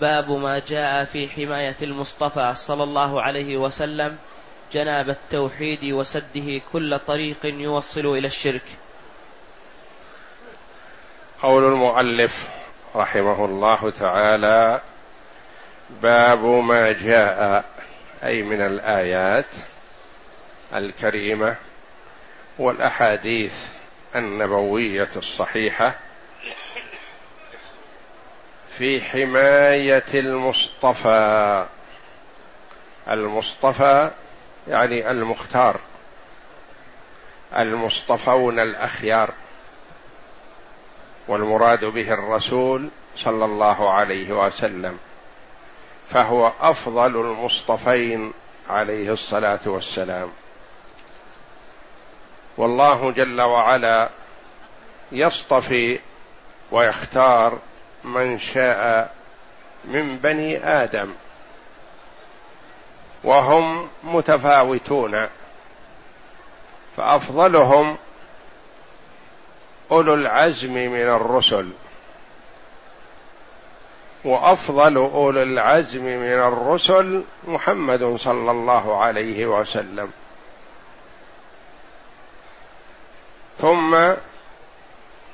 باب 0.00 0.30
ما 0.30 0.58
جاء 0.58 1.04
في 1.04 1.28
حماية 1.28 1.76
المصطفى 1.82 2.52
صلى 2.54 2.82
الله 2.82 3.22
عليه 3.22 3.56
وسلم 3.56 4.18
جناب 4.72 5.08
التوحيد 5.10 5.84
وسده 5.84 6.60
كل 6.72 6.98
طريق 6.98 7.46
يوصل 7.46 8.06
إلى 8.06 8.26
الشرك. 8.26 8.62
قول 11.42 11.64
المؤلف 11.64 12.48
رحمه 12.96 13.44
الله 13.44 13.90
تعالى 13.90 14.80
باب 16.02 16.44
ما 16.44 16.92
جاء 16.92 17.64
أي 18.24 18.42
من 18.42 18.60
الآيات 18.60 19.46
الكريمة 20.74 21.56
والأحاديث 22.58 23.66
النبوية 24.16 25.08
الصحيحة 25.16 25.94
في 28.78 29.00
حماية 29.00 30.04
المصطفى. 30.14 31.66
المصطفى 33.08 34.10
يعني 34.68 35.10
المختار. 35.10 35.80
المصطفون 37.56 38.58
الأخيار. 38.58 39.30
والمراد 41.28 41.84
به 41.84 42.12
الرسول 42.12 42.88
صلى 43.16 43.44
الله 43.44 43.90
عليه 43.90 44.46
وسلم. 44.46 44.98
فهو 46.10 46.52
أفضل 46.60 47.20
المصطفين 47.20 48.32
عليه 48.70 49.12
الصلاة 49.12 49.60
والسلام. 49.66 50.30
والله 52.56 53.10
جل 53.10 53.40
وعلا 53.40 54.08
يصطفي 55.12 55.98
ويختار 56.70 57.58
من 58.04 58.38
شاء 58.38 59.12
من 59.84 60.16
بني 60.16 60.64
آدم 60.64 61.12
وهم 63.24 63.88
متفاوتون 64.04 65.28
فأفضلهم 66.96 67.96
أولو 69.90 70.14
العزم 70.14 70.72
من 70.72 71.08
الرسل 71.08 71.70
وأفضل 74.24 74.96
أولو 74.96 75.42
العزم 75.42 76.04
من 76.04 76.32
الرسل 76.32 77.24
محمد 77.48 78.16
صلى 78.16 78.50
الله 78.50 78.96
عليه 78.96 79.46
وسلم. 79.46 80.10
ثم 83.58 84.12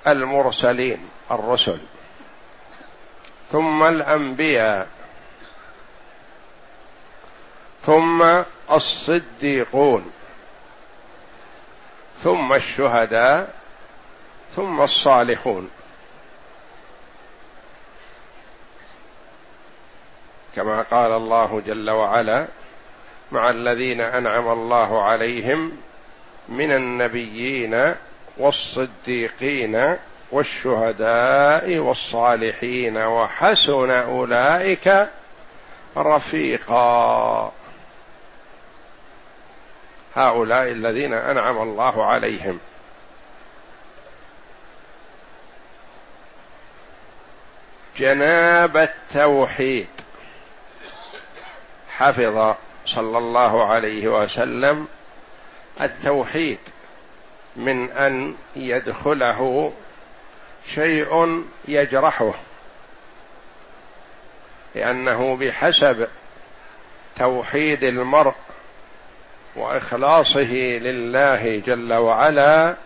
المرسلين 0.07 1.09
الرسل. 1.31 1.79
ثم 3.55 3.83
الأنبياء. 3.83 4.89
ثم 7.83 8.43
الصديقون. 8.71 10.13
ثم 12.23 12.53
الشهداء. 12.53 13.55
ثم 14.57 14.81
الصالحون. 14.81 15.71
كما 20.57 20.83
قال 20.83 21.13
الله 21.13 21.63
جل 21.67 21.91
وعلا 21.91 22.47
مع 23.33 23.51
الذين 23.51 24.01
أنعم 24.01 24.49
الله 24.49 25.03
عليهم 25.03 25.77
من 26.49 26.73
النبيين 26.73 27.95
والصديقين 28.37 29.97
والشهداء 30.31 31.79
والصالحين 31.79 32.97
وحسن 32.97 33.91
أولئك 33.91 35.09
رفيقا. 35.97 37.53
هؤلاء 40.15 40.69
الذين 40.69 41.15
أنعم 41.15 41.63
الله 41.63 42.07
عليهم. 42.07 42.61
جناب 47.97 48.77
التوحيد. 48.77 49.89
حفظ 51.89 52.55
صلى 52.87 53.19
الله 53.19 53.67
عليه 53.67 54.09
وسلم 54.09 54.89
التوحيد 55.81 56.59
من 57.57 57.91
أن 57.91 58.35
يدخله 58.57 59.73
شيء 60.67 61.45
يجرحه 61.69 62.35
لأنه 64.75 65.37
بحسب 65.37 66.09
توحيد 67.19 67.85
المرء 67.85 68.35
وإخلاصه 69.57 70.53
لله 70.83 71.63
جل 71.67 71.93
وعلا 71.93 72.77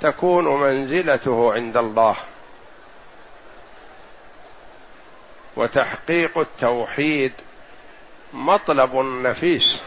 تكون 0.00 0.60
منزلته 0.60 1.52
عند 1.54 1.76
الله. 1.76 2.16
وتحقيق 5.56 6.38
التوحيد 6.38 7.32
مطلب 8.32 8.96
نفيس. 8.96 9.82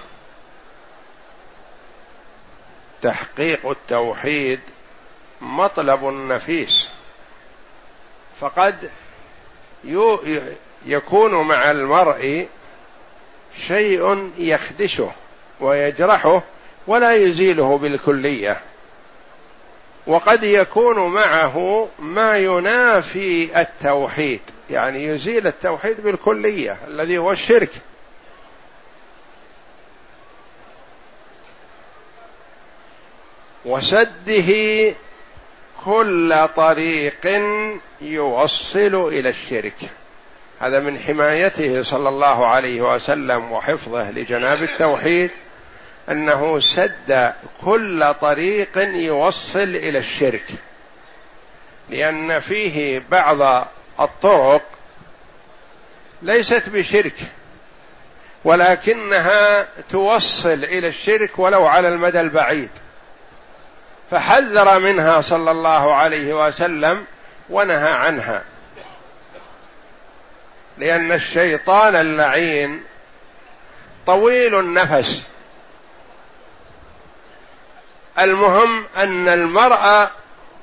تحقيق 3.02 3.70
التوحيد 3.70 4.60
مطلب 5.42 6.06
نفيس. 6.06 6.90
فقد 8.44 8.90
يكون 10.86 11.48
مع 11.48 11.72
المرء 11.72 12.48
شيء 13.68 14.32
يخدشه 14.38 15.12
ويجرحه 15.60 16.44
ولا 16.88 17.14
يزيله 17.14 17.78
بالكلية. 17.78 18.62
وقد 20.08 20.44
يكون 20.44 21.14
معه 21.14 21.88
ما 22.00 22.38
ينافي 22.38 23.62
التوحيد 23.62 24.42
يعني 24.70 25.06
يزيل 25.06 25.48
التوحيد 25.48 26.02
بالكلية 26.02 26.78
الذي 26.88 27.18
هو 27.18 27.32
الشرك. 27.32 27.72
وسده 33.66 34.94
كل 35.86 36.48
طريق 36.56 37.42
يوصل 38.02 39.08
إلى 39.08 39.30
الشرك. 39.30 39.76
هذا 40.60 40.80
من 40.80 41.00
حمايته 41.00 41.84
صلى 41.84 42.10
الله 42.10 42.48
عليه 42.48 42.82
وسلم 42.82 43.52
وحفظه 43.52 44.12
لجناب 44.12 44.64
التوحيد 44.64 45.32
أنه 46.10 46.60
سد 46.60 47.34
كل 47.62 48.14
طريق 48.22 48.78
يوصل 48.96 49.60
إلى 49.60 49.98
الشرك. 50.00 50.46
لأن 51.90 52.40
فيه 52.40 53.02
بعض 53.12 53.68
الطرق 54.00 54.64
ليست 56.22 56.70
بشرك 56.70 57.16
ولكنها 58.44 59.68
توصل 59.90 60.64
إلى 60.64 60.88
الشرك 60.88 61.40
ولو 61.40 61.66
على 61.66 61.88
المدى 61.88 62.22
البعيد. 62.22 62.70
فحذر 64.12 64.80
منها 64.80 65.22
صلى 65.22 65.52
الله 65.52 65.96
عليه 65.96 66.46
وسلم 66.46 67.06
ونهى 67.50 67.92
عنها. 67.92 68.44
لأن 70.78 71.12
الشيطان 71.12 71.96
اللعين 71.96 72.84
طويل 74.08 74.60
النفس. 74.60 75.24
المهم 78.20 78.86
أن 78.98 79.28
المرء 79.28 80.08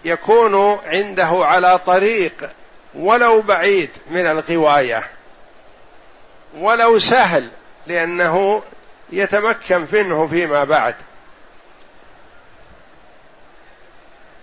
يكون 0.04 0.78
عنده 0.87 1.31
على 1.32 1.78
طريق 1.78 2.50
ولو 2.94 3.40
بعيد 3.40 3.90
من 4.10 4.26
الغواية. 4.26 5.04
ولو 6.58 6.98
سهل 6.98 7.48
لأنه 7.87 8.62
يتمكن 9.12 9.87
منه 9.92 10.26
فيما 10.26 10.64
بعد. 10.64 10.94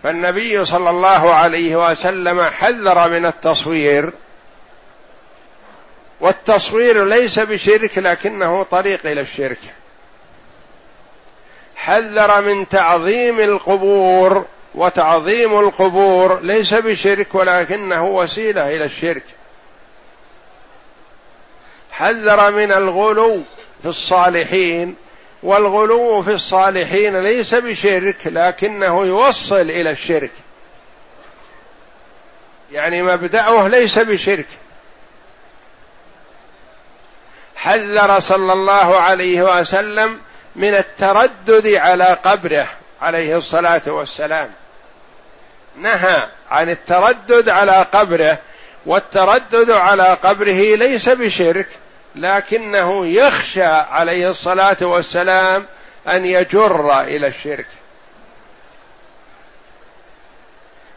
فالنبي 0.08 0.66
صلى 0.66 0.90
الله 0.90 1.34
عليه 1.34 1.90
وسلم 1.90 2.42
حذر 2.42 3.10
من 3.10 3.26
التصوير 3.26 4.14
والتصوير 6.20 7.06
ليس 7.06 7.40
بشرك 7.40 7.98
لكنه 7.98 8.64
طريق 8.64 9.06
إلى 9.06 9.22
الشرك. 9.22 9.58
حذر 11.76 12.42
من 12.42 12.70
تعظيم 12.70 13.40
القبور 13.40 14.46
وتعظيم 14.76 15.60
القبور 15.60 16.40
ليس 16.42 16.74
بشرك 16.74 17.36
ولكنه 17.36 18.06
وسيلة 18.06 18.76
إلى 18.76 18.86
الشرك. 18.86 19.26
حذر 21.92 22.52
من 22.52 22.72
الغلو 22.72 23.42
في 23.82 23.88
الصالحين 23.88 24.96
والغلو 25.44 26.22
في 26.22 26.32
الصالحين 26.32 27.22
ليس 27.22 27.56
بشرك 27.56 28.18
لكنه 28.26 29.06
يوصل 29.06 29.62
إلى 29.62 29.92
الشرك. 29.92 30.32
يعني 32.72 33.02
مبدأه 33.02 33.68
ليس 33.68 34.00
بشرك. 34.00 34.48
حذر 37.56 38.20
صلى 38.20 38.54
الله 38.54 39.00
عليه 39.00 39.60
وسلم 39.60 40.20
من 40.56 40.76
التردد 40.76 41.68
على 41.68 42.18
قبره 42.24 42.68
عليه 43.02 43.36
الصلاة 43.36 43.82
والسلام. 43.88 44.52
نهى 45.78 46.28
عن 46.50 46.70
التردد 46.70 47.50
على 47.50 47.86
قبره 47.94 48.40
والتردد 48.86 49.72
على 49.72 50.04
قبره 50.04 50.76
ليس 50.76 51.10
بشرك. 51.10 51.68
لكنه 52.16 53.06
يخشى 53.06 53.64
عليه 53.64 54.30
الصلاة 54.30 54.78
والسلام 54.82 55.66
أن 56.08 56.26
يجر 56.26 57.02
إلى 57.02 57.28
الشرك. 57.28 57.68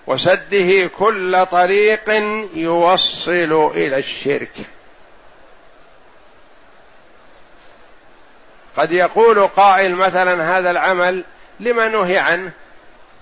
وسده 0.07 0.91
كل 0.99 1.47
طريق 1.47 2.11
يوصل 2.55 3.71
إلى 3.75 3.97
الشرك. 3.97 4.53
قد 8.77 8.93
يقول 8.93 9.47
قائل 9.47 9.97
مثلا 9.97 10.59
هذا 10.59 10.71
العمل 10.71 11.25
لما 11.61 11.89
نهي 11.89 12.19
عنه؟ 12.19 12.53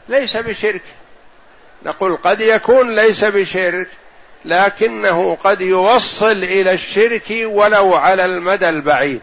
ليس 0.09 0.37
بشرك. 0.37 0.83
نقول 1.83 2.17
قد 2.17 2.41
يكون 2.41 2.95
ليس 2.95 3.25
بشرك 3.25 3.89
لكنه 4.45 5.35
قد 5.35 5.61
يوصل 5.61 6.37
إلى 6.37 6.73
الشرك 6.73 7.25
ولو 7.31 7.95
على 7.95 8.25
المدى 8.25 8.69
البعيد. 8.69 9.23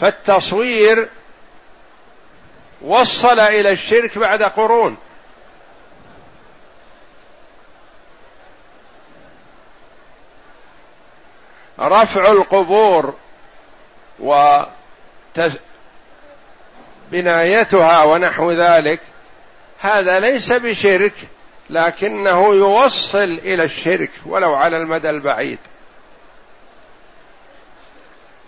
فالتصوير 0.00 1.08
وصل 2.82 3.40
إلى 3.40 3.70
الشرك 3.70 4.18
بعد 4.18 4.42
قرون. 4.42 4.96
رفع 11.80 12.32
القبور 12.32 13.14
وبنايتها 17.10 18.02
ونحو 18.02 18.52
ذلك 18.52 19.00
هذا 19.78 20.20
ليس 20.20 20.52
بشرك. 20.52 21.14
لكنه 21.70 22.54
يوصل 22.54 23.38
إلى 23.44 23.64
الشرك 23.64 24.10
ولو 24.26 24.54
على 24.54 24.76
المدى 24.76 25.10
البعيد. 25.10 25.58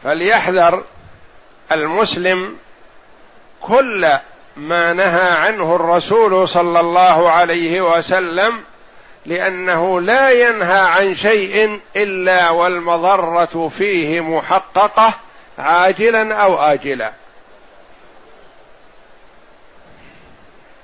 فليحذر 0.04 0.84
المسلم 1.72 2.56
كل 3.60 4.18
ما 4.56 4.92
نهى 4.92 5.30
عنه 5.30 5.74
الرسول 5.76 6.48
صلى 6.48 6.80
الله 6.80 7.30
عليه 7.30 7.80
وسلم 7.80 8.60
لأنه 9.26 10.00
لا 10.00 10.30
ينهى 10.30 10.78
عن 10.78 11.14
شيء 11.14 11.80
إلا 11.96 12.50
والمضرة 12.50 13.68
فيه 13.68 14.20
محققة 14.20 15.14
عاجلا 15.58 16.34
أو 16.34 16.62
اجلا. 16.62 17.12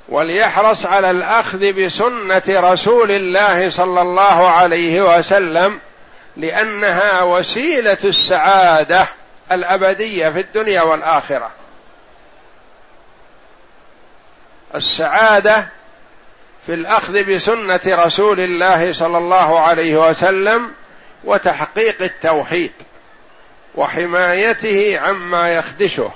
وليحرص 0.08 0.87
على 0.87 1.10
الأخذ 1.10 1.72
بسنة 1.72 2.43
رسول 2.49 3.10
الله 3.10 3.70
صلى 3.70 4.00
الله 4.00 4.50
عليه 4.50 5.19
وسلم 5.19 5.81
لأنها 6.37 7.22
وسيلة 7.22 7.99
السعادة 8.04 9.08
الأبدية 9.52 10.28
في 10.28 10.40
الدنيا 10.40 10.82
والآخرة. 10.82 11.50
السعادة 14.75 15.69
في 16.66 16.75
الأخذ 16.75 17.25
بسنة 17.25 17.81
رسول 17.87 18.40
الله 18.40 18.93
صلى 18.93 19.19
الله 19.19 19.60
عليه 19.60 20.08
وسلم 20.08 20.70
وتحقيق 21.25 22.02
التوحيد 22.02 22.72
وحمايته 23.75 25.00
عما 25.00 25.55
يخدشه. 25.55 26.10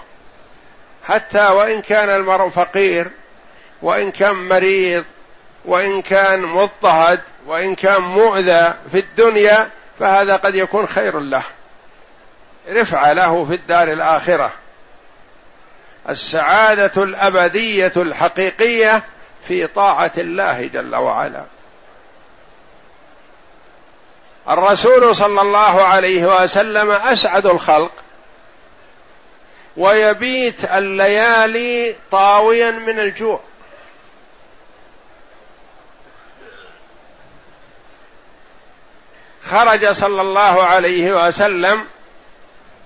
حتى 1.05 1.49
وإن 1.49 1.83
كان 1.83 2.11
المرء 2.11 2.49
فقير 2.49 3.11
وإن 3.83 4.11
كان 4.11 4.35
مريض 4.49 5.05
وإن 5.65 6.03
كان 6.03 6.43
مضطهد 6.43 7.21
وإن 7.47 7.75
كان 7.75 8.01
مؤذى 8.03 8.75
في 8.93 8.99
الدنيا 8.99 9.71
فهذا 9.99 10.37
قد 10.37 10.55
يكون 10.55 10.87
خير 10.87 11.21
له. 11.21 11.43
رفع 12.69 13.13
له 13.13 13.45
في 13.45 13.55
الدار 13.55 13.89
الآخرة. 13.93 14.53
السعادة 16.09 17.03
الأبدية 17.03 17.93
الحقيقية 17.97 19.03
في 19.49 19.67
طاعة 19.67 20.13
الله 20.19 20.67
جل 20.67 20.95
وعلا. 20.95 21.45
الرسول 24.49 25.17
صلى 25.17 25.41
الله 25.41 25.85
عليه 25.85 26.43
وسلم 26.43 26.91
أسعد 26.91 27.47
الخلق. 27.47 27.93
ويبيت 29.77 30.65
الليالي 30.65 31.95
طاويا 32.11 32.71
من 32.71 32.99
الجوع. 32.99 33.41
خرج 39.51 39.93
صلى 39.93 40.21
الله 40.21 40.63
عليه 40.63 41.27
وسلم 41.27 41.85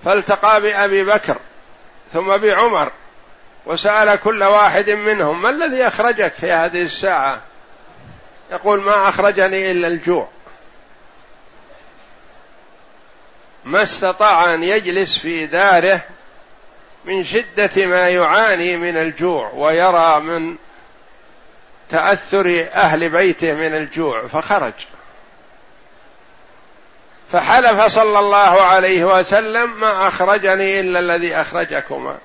فالتقى 0.05 0.61
بأبي 0.61 1.03
بكر 1.03 1.37
ثم 2.13 2.37
بعمر 2.37 2.91
وسأل 3.65 4.19
كل 4.19 4.43
واحد 4.43 4.89
منهم 4.89 5.41
ما 5.41 5.49
الذي 5.49 5.87
أخرجك 5.87 6.31
في 6.31 6.51
هذه 6.51 6.81
الساعة؟ 6.81 7.41
يقول 8.51 8.81
ما 8.81 9.09
أخرجني 9.09 9.71
إلا 9.71 9.87
الجوع. 9.87 10.29
ما 13.65 13.81
استطاع 13.81 14.53
أن 14.53 14.63
يجلس 14.63 15.17
في 15.17 15.45
داره 15.45 16.01
من 17.05 17.23
شدة 17.23 17.85
ما 17.87 18.09
يعاني 18.09 18.77
من 18.77 18.97
الجوع 18.97 19.51
ويرى 19.53 20.19
من 20.19 20.55
تأثر 21.89 22.67
أهل 22.73 23.09
بيته 23.09 23.53
من 23.53 23.75
الجوع. 23.75 24.27
فخرج. 24.27 24.73
فحلف 27.31 27.81
صلى 27.81 28.19
الله 28.19 28.61
عليه 28.61 29.19
وسلم 29.19 29.79
ما 29.79 30.07
أخرجني 30.07 30.79
إلا 30.79 30.99
الذي 30.99 31.35
أخرجكما. 31.35 32.17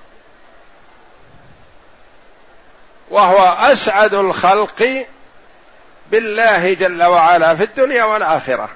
وهو 3.09 3.57
أسعد 3.59 4.13
الخلق 4.13 5.05
بالله 6.11 6.73
جل 6.73 7.03
وعلا 7.03 7.55
في 7.55 7.63
الدنيا 7.63 8.03
والآخرة. 8.03 8.69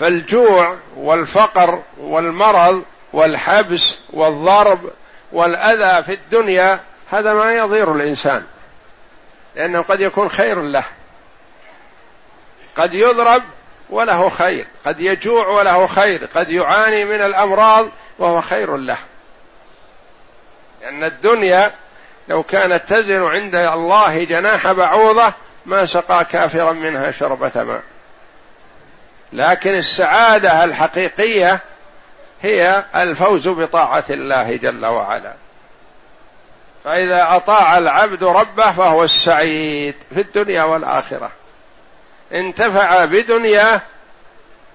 فالجوع 0.00 0.76
والفقر 0.96 1.82
والمرض 1.98 2.84
والحبس 3.12 3.98
والضرب 4.10 4.90
والأذى 5.32 6.02
في 6.02 6.14
الدنيا 6.14 6.80
هذا 7.10 7.34
ما 7.34 7.56
يضير 7.56 7.94
الإنسان 7.94 8.44
لأنه 9.56 9.82
قد 9.82 10.00
يكون 10.00 10.28
خير 10.28 10.62
له. 10.62 10.84
قد 12.76 12.94
يضرب 12.94 13.42
وله 13.92 14.28
خير. 14.28 14.66
قد 14.86 15.00
يجوع 15.00 15.46
وله 15.46 15.86
خير. 15.86 16.28
قد 16.34 16.50
يعاني 16.50 17.04
من 17.04 17.20
الأمراض 17.20 17.88
وهو 18.18 18.40
خير 18.40 18.76
له. 18.76 18.96
لأن 20.82 21.04
الدنيا 21.04 21.72
لو 22.28 22.42
كانت 22.42 22.82
تزن 22.88 23.22
عند 23.22 23.54
الله 23.54 24.24
جناح 24.24 24.72
بعوضة 24.72 25.32
ما 25.66 25.86
سقى 25.86 26.24
كافرا 26.24 26.72
منها 26.72 27.10
شربة 27.10 27.62
ماء. 27.62 27.82
لكن 29.32 29.74
السعادة 29.74 30.64
الحقيقية 30.64 31.60
هي 32.42 32.84
الفوز 32.96 33.48
بطاعة 33.48 34.04
الله 34.10 34.56
جل 34.56 34.86
وعلا. 34.86 35.34
فإذا 36.84 37.36
أطاع 37.36 37.78
العبد 37.78 38.24
ربه 38.24 38.72
فهو 38.72 39.04
السعيد 39.04 39.94
في 40.14 40.20
الدنيا 40.20 40.62
والآخرة. 40.62 41.30
انتفع 42.32 43.04
بدنياه 43.04 43.82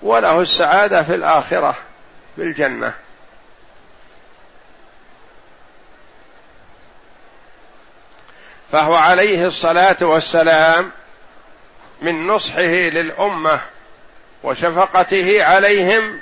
وله 0.01 0.41
السعادة 0.41 1.03
في 1.03 1.15
الآخرة 1.15 1.75
في 2.35 2.41
الجنة. 2.41 2.93
فهو 8.71 8.95
عليه 8.95 9.45
الصلاة 9.45 9.97
والسلام 10.01 10.91
من 12.01 12.27
نصحه 12.27 12.61
للأمة 12.61 13.61
وشفقته 14.43 15.43
عليهم 15.43 16.19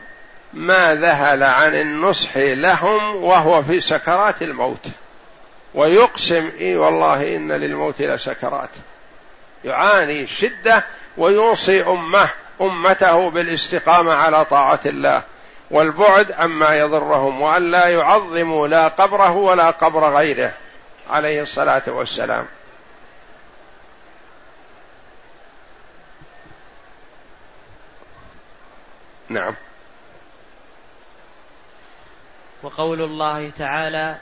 ما 0.54 0.96
ذهل 0.96 1.44
عن 1.44 1.75
النصح 1.75 2.38
لهم 2.38 3.24
وهو 3.24 3.62
في 3.62 3.82
سكرات 3.82 4.42
الموت. 4.42 4.88
ويقسم 5.74 6.51
إي 6.60 6.75
والله 6.75 7.36
إن 7.36 7.51
للموت 7.51 8.01
لسكرات. 8.01 8.70
يعاني 9.63 10.27
شدة 10.27 10.86
ويوصي 11.17 11.84
أمه 11.84 12.29
أمته 12.62 13.29
بالاستقامة 13.29 14.13
على 14.13 14.45
طاعة 14.45 14.79
الله 14.86 15.24
والبعد 15.72 16.31
عما 16.31 16.75
يضرهم 16.75 17.41
وأن 17.41 17.72
لا 17.72 17.88
يعظموا 17.88 18.67
لا 18.67 18.88
قبره 18.88 19.36
ولا 19.36 19.69
قبر 19.69 20.15
غيره 20.17 20.53
عليه 21.10 21.41
الصلاة 21.41 21.84
والسلام. 21.88 22.48
نعم. 29.29 29.55
وقول 32.63 33.01
الله 33.01 33.50
تعالى 33.50 34.17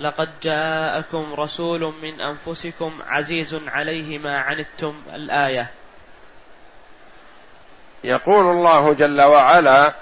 لقد 0.00 0.28
جاءكم 0.42 1.34
رسول 1.34 1.94
من 2.02 2.20
أنفسكم 2.20 2.98
عزيز 3.06 3.60
عليه 3.66 4.18
ما 4.18 4.38
عنتم 4.38 5.02
الآية. 5.14 5.70
يقول 8.04 8.56
الله 8.56 8.92
جل 8.92 9.20
وعلا 9.20 9.94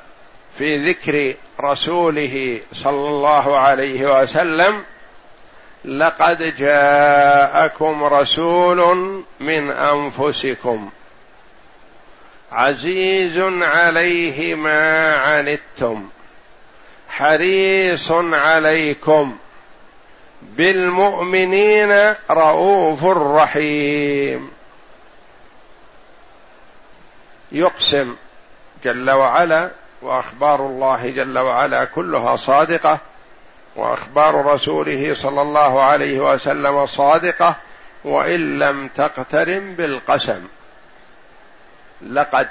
في 0.59 0.90
ذكر 0.90 1.35
رسوله 1.61 2.61
صلى 2.73 3.09
الله 3.09 3.59
عليه 3.59 4.23
وسلم 4.23 4.82
لقد 5.85 6.56
جاءكم 6.56 8.04
رسول 8.04 9.23
من 9.40 9.71
أنفسكم 9.71 10.90
عزيز 12.52 13.38
عليه 13.62 14.54
ما 14.54 15.16
عنتم 15.16 16.09
حريص 17.09 18.12
عليكم 18.32 19.37
بالمؤمنين 20.42 22.14
رؤوف 22.30 23.04
رحيم. 23.04 24.50
يقسم 27.52 28.16
جل 28.85 29.11
وعلا 29.11 29.71
وأخبار 30.02 30.66
الله 30.66 31.11
جل 31.11 31.38
وعلا 31.38 31.85
كلها 31.85 32.37
صادقة 32.37 32.99
وأخبار 33.76 34.47
رسوله 34.47 35.14
صلى 35.14 35.42
الله 35.42 35.82
عليه 35.82 36.32
وسلم 36.32 36.87
صادقة 36.87 37.56
وإن 38.04 38.59
لم 38.59 38.88
تقترن 38.88 39.75
بالقسم. 39.75 40.49
لقد 42.02 42.49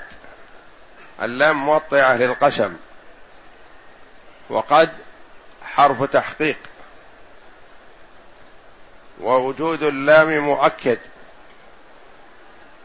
اللام 1.22 1.66
موطئة 1.66 2.16
للقسم. 2.16 2.78
وقد 4.50 4.90
حرف 5.64 6.04
تحقيق. 6.04 6.58
ووجود 9.22 9.84
اللام 9.84 10.40
مؤكد. 10.40 10.98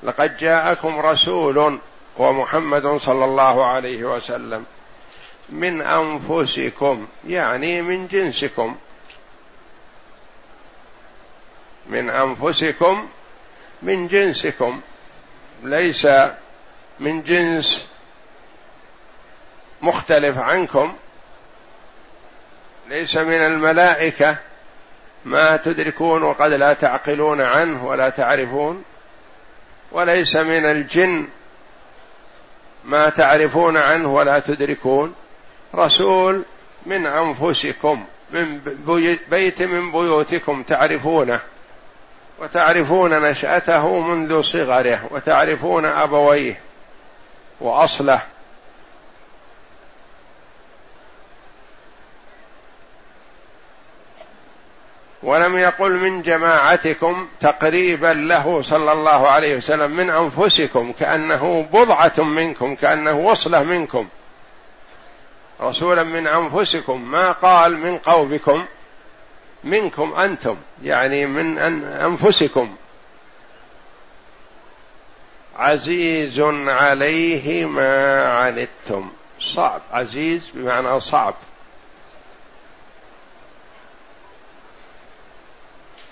لقد 0.02 0.37
جاءكم 0.37 1.00
رسول 1.00 1.78
ومحمد 2.18 2.87
صلى 2.87 3.25
الله 3.25 3.66
عليه 3.66 4.04
وسلم. 4.04 4.64
من 5.49 5.82
أنفسكم 5.82 7.06
يعني 7.26 7.82
من 7.82 8.06
جنسكم. 8.06 8.76
من 11.87 12.11
أنفسكم 12.11 13.08
من 13.82 14.08
جنسكم. 14.08 14.80
ليس 15.62 16.08
من 17.00 17.23
جنس 17.23 17.88
مختلف 19.82 20.38
عنكم. 20.38 20.94
ليس 22.88 23.16
من 23.16 23.46
الملائكة 23.46 24.38
ما 25.25 25.56
تدركون 25.56 26.23
وقد 26.23 26.52
لا 26.52 26.73
تعقلون 26.73 27.40
عنه 27.40 27.87
ولا 27.87 28.08
تعرفون. 28.08 28.85
وليس 29.92 30.37
من 30.37 30.66
الجن 30.66 31.28
ما 32.86 33.08
تعرفون 33.08 33.76
عنه 33.76 34.14
ولا 34.14 34.38
تدركون 34.38 35.14
رسول 35.74 36.42
من 36.86 37.06
أنفسكم 37.06 38.04
من 38.30 38.60
بيت 39.30 39.62
من 39.62 39.92
بيوتكم 39.92 40.62
تعرفونه 40.62 41.40
وتعرفون 42.38 43.22
نشأته 43.22 44.00
منذ 44.00 44.42
صغره 44.42 45.00
وتعرفون 45.10 45.84
أبويه 45.84 46.60
وأصله. 47.60 48.22
ولم 55.23 55.58
يقل 55.58 55.92
من 55.92 56.23
جماعتكم 56.23 57.28
تقريبا 57.40 58.06
له 58.06 58.62
صلى 58.62 58.92
الله 58.92 59.28
عليه 59.28 59.56
وسلم 59.56 59.90
من 59.90 60.11
أنفسكم 60.11 60.92
كأنه 60.92 61.62
بضعة 61.73 62.12
منكم 62.18 62.75
كأنه 62.75 63.18
وصلة 63.18 63.62
منكم. 63.62 64.08
رسولا 65.61 66.02
من 66.02 66.26
أنفسكم 66.26 67.11
ما 67.11 67.32
قال 67.32 67.78
من 67.78 67.99
قومكم 67.99 68.64
منكم 69.64 70.14
أنتم 70.14 70.56
يعني 70.82 71.26
من 71.26 71.58
أنفسكم. 71.85 72.76
عزيز 75.58 76.40
عليه 76.66 77.66
ما 77.66 78.25
عنتم. 78.32 79.11
صعب 79.40 79.80
عزيز 79.92 80.50
بمعنى 80.54 81.00
صعب. 81.00 81.35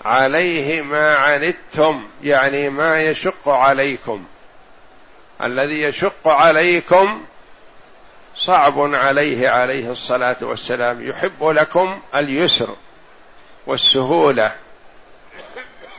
عليه 0.04 0.82
ما 0.82 1.16
عنتم 1.16 2.04
يعني 2.22 2.70
ما 2.70 3.02
يشق 3.02 3.48
عليكم. 3.48 4.24
الذي 5.42 5.82
يشق 5.82 6.28
عليكم 6.28 7.24
صعب 8.36 8.94
عليه 8.94 9.48
عليه 9.48 9.90
الصلاة 9.90 10.36
والسلام. 10.42 11.08
يحب 11.08 11.44
لكم 11.44 12.00
اليسر 12.14 12.76
والسهولة. 13.66 14.52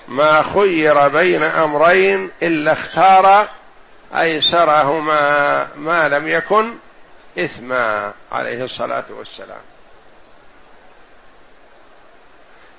ما 0.08 0.42
خير 0.42 1.08
بين 1.08 1.44
أمرين 1.44 2.32
إلا 2.44 2.72
اختار 2.72 3.50
أيسرهما 4.16 5.68
ما 5.76 6.08
لم 6.08 6.28
يكن 6.28 6.74
إثما 7.40 8.14
عليه 8.32 8.64
الصلاة 8.64 9.06
والسلام. 9.10 9.62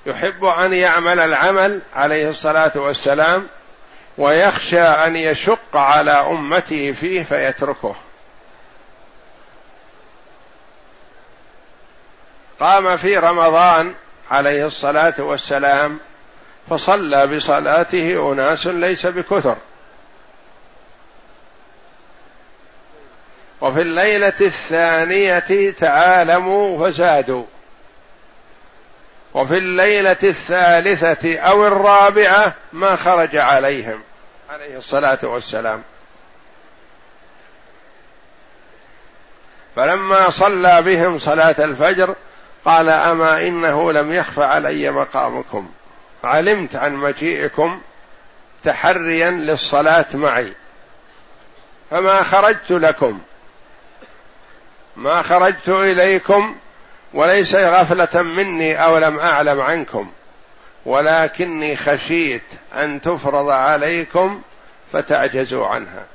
يحب 0.07 0.45
أن 0.45 0.73
يعمل 0.73 1.19
العمل 1.19 1.81
عليه 1.95 2.29
الصلاة 2.29 2.71
والسلام 2.75 3.47
ويخشى 4.17 4.81
أن 4.81 5.15
يشق 5.15 5.77
على 5.77 6.11
أمته 6.11 6.91
فيه 6.91 7.23
فيتركه. 7.23 7.95
قام 12.59 12.97
في 12.97 13.17
رمضان 13.17 13.93
عليه 14.31 14.65
الصلاة 14.65 15.13
والسلام 15.19 15.99
فصلى 16.69 17.27
بصلاته 17.27 18.33
أناس 18.33 18.67
ليس 18.67 19.05
بكثر. 19.05 19.57
وفي 23.61 23.81
الليلة 23.81 24.33
الثانية 24.41 25.71
تعالموا 25.71 26.89
فزادوا 26.89 27.43
وفي 29.37 29.57
الليلة 29.57 30.17
الثالثة 30.23 31.39
أو 31.39 31.67
الرابعة 31.67 32.53
ما 32.73 32.95
خرج 32.95 33.35
عليهم 33.35 34.01
عليه 34.49 34.77
الصلاة 34.77 35.17
والسلام. 35.23 35.83
فلما 39.75 40.29
صلى 40.29 40.81
بهم 40.81 41.19
صلاة 41.19 41.55
الفجر 41.59 42.15
قال 42.65 42.89
أما 42.89 43.41
إنه 43.41 43.91
لم 43.91 44.11
يخف 44.11 44.39
علي 44.39 44.91
مقامكم. 44.91 45.69
علمت 46.23 46.75
عن 46.75 46.93
مجيئكم 46.93 47.81
تحريا 48.63 49.31
للصلاة 49.31 50.05
معي. 50.13 50.53
فما 51.91 52.23
خرجت 52.23 52.71
لكم. 52.71 53.19
ما 54.95 55.21
خرجت 55.21 55.69
إليكم 55.69 56.55
وليس 57.17 57.55
غفلة 57.55 58.21
مني 58.21 58.83
أو 58.83 58.97
لم 58.97 59.19
أعلم 59.19 59.61
عنكم 59.61 60.11
ولكني 60.85 61.75
خشيت 61.75 62.43
أن 62.73 63.01
تفرض 63.01 63.49
عليكم 63.49 64.41
فتعجزوا 64.93 65.67
عنها. 65.67 66.05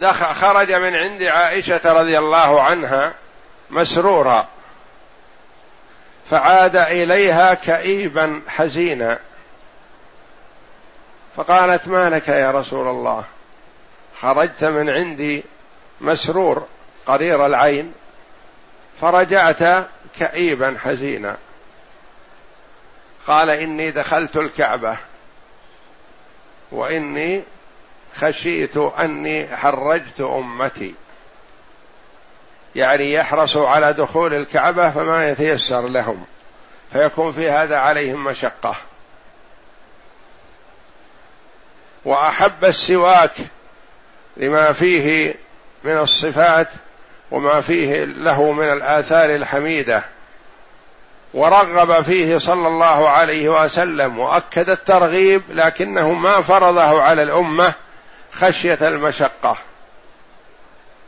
وخرج 0.00 0.72
من 0.72 0.96
عند 0.96 1.22
عائشة 1.22 1.92
رضي 1.92 2.18
الله 2.18 2.62
عنها 2.62 3.14
مسرورا 3.70 4.48
فعاد 6.30 6.76
إليها 6.76 7.54
كئيبا 7.54 8.42
حزينا. 8.48 9.18
فقالت 11.36 11.88
ما 11.88 12.10
لك 12.10 12.28
يا 12.28 12.50
رسول 12.50 12.88
الله؟ 12.88 13.24
خرجت 14.20 14.64
من 14.64 14.90
عندي 14.90 15.44
مسرور 16.00 16.66
قرير 17.06 17.46
العين 17.46 17.94
فرجعت 19.00 19.88
كئيبا 20.18 20.76
حزينا. 20.84 21.36
قال 23.26 23.50
إني 23.50 23.90
دخلت 23.90 24.36
الكعبة 24.36 24.96
وإني 26.72 27.42
خشيت 28.16 28.76
أني 28.76 29.56
حرجت 29.56 30.20
أمتي. 30.20 30.94
يعني 32.76 33.12
يحرص 33.12 33.56
على 33.56 33.92
دخول 33.92 34.34
الكعبة 34.34 34.90
فما 34.90 35.28
يتيسر 35.28 35.88
لهم 35.88 36.24
فيكون 36.92 37.32
في 37.32 37.50
هذا 37.50 37.76
عليهم 37.76 38.24
مشقة. 38.24 38.76
وأحب 42.04 42.64
السواك 42.64 43.32
لما 44.36 44.72
فيه 44.72 45.34
من 45.84 45.98
الصفات 45.98 46.68
وما 47.30 47.60
فيه 47.60 48.04
له 48.04 48.52
من 48.52 48.72
الآثار 48.72 49.34
الحميدة. 49.34 50.04
ورغب 51.34 52.00
فيه 52.00 52.38
صلى 52.38 52.68
الله 52.68 53.08
عليه 53.08 53.62
وسلم 53.62 54.18
وأكد 54.18 54.70
الترغيب 54.70 55.42
لكنه 55.50 56.12
ما 56.12 56.40
فرضه 56.40 57.02
على 57.02 57.22
الأمة 57.22 57.74
خشية 58.32 58.78
المشقة. 58.88 59.56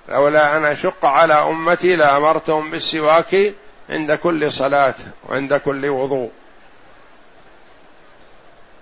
لولا 0.08 0.56
أن 0.56 0.64
أشق 0.64 1.06
على 1.06 1.34
أمتي 1.34 1.96
لأمرتهم 1.96 2.70
بالسواك 2.70 3.52
عند 3.90 4.12
كل 4.14 4.52
صلاة 4.52 4.94
وعند 5.28 5.54
كل 5.54 5.88
وضوء. 5.88 6.30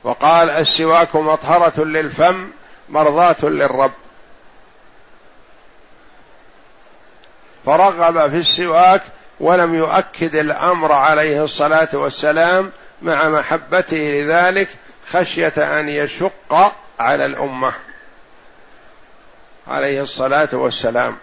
وقال 0.04 0.50
السواك 0.50 1.16
مطهرة 1.16 1.84
للفم 1.84 2.48
مرضاة 2.88 3.36
للرب. 3.42 3.92
فرغب 7.66 8.30
في 8.30 8.36
السواك 8.36 9.02
ولم 9.40 9.74
يؤكد 9.74 10.34
الأمر 10.34 10.92
عليه 10.92 11.44
الصلاة 11.44 11.88
والسلام 11.92 12.72
مع 13.02 13.28
محبته 13.28 13.96
لذلك 13.96 14.68
خشية 15.10 15.80
أن 15.80 15.88
يشق 15.88 16.72
على 17.00 17.26
الأمة 17.26 17.72
عليه 19.68 20.02
الصلاة 20.02 20.48
والسلام. 20.52 21.16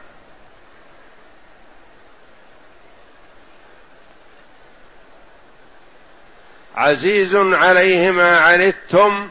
عزيز 6.77 7.35
عليه 7.35 8.11
ما 8.11 8.37
عنتم 8.37 9.29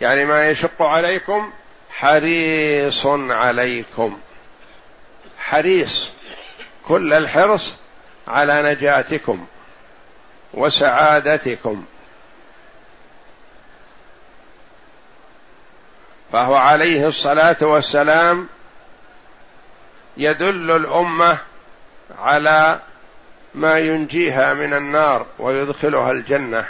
يعني 0.00 0.24
ما 0.24 0.48
يشق 0.48 0.82
عليكم 0.82 1.52
حريص 1.90 3.06
عليكم. 3.06 4.18
حريص 5.38 6.12
كل 6.88 7.12
الحرص 7.12 7.74
على 8.28 8.62
نجاتكم 8.62 9.46
وسعادتكم. 10.54 11.84
فهو 16.32 16.54
عليه 16.54 17.06
الصلاة 17.06 17.56
والسلام 17.62 18.48
يدل 20.16 20.70
الأمة 20.70 21.38
على 22.18 22.80
ما 23.54 23.78
ينجيها 23.78 24.54
من 24.54 24.74
النار 24.74 25.26
ويدخلها 25.38 26.10
الجنة. 26.10 26.68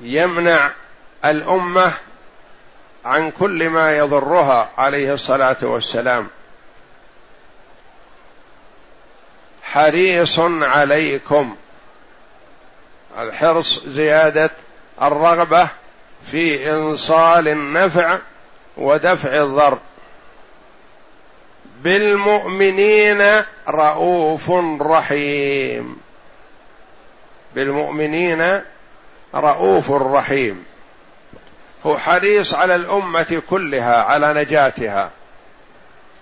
يمنع 0.00 0.70
الأمة 1.24 1.92
عن 3.04 3.30
كل 3.30 3.68
ما 3.68 3.96
يضرها 3.96 4.70
عليه 4.78 5.12
الصلاة 5.12 5.56
والسلام. 5.62 6.28
حريص 9.62 10.38
عليكم. 10.62 11.56
الحرص 13.18 13.84
زيادة 13.86 14.50
الرغبة 15.02 15.68
في 16.24 16.70
إنصال 16.70 17.48
النفع 17.48 18.18
ودفع 18.76 19.42
الضر. 19.42 19.78
بالمؤمنين 21.82 23.22
رؤوف 23.68 24.50
رحيم. 24.80 25.96
بالمؤمنين 27.54 28.60
رؤوف 29.34 29.92
رحيم. 29.92 30.64
هو 31.86 31.98
حريص 31.98 32.54
على 32.54 32.74
الأمة 32.74 33.42
كلها 33.50 34.02
على 34.02 34.32
نجاتها. 34.32 35.10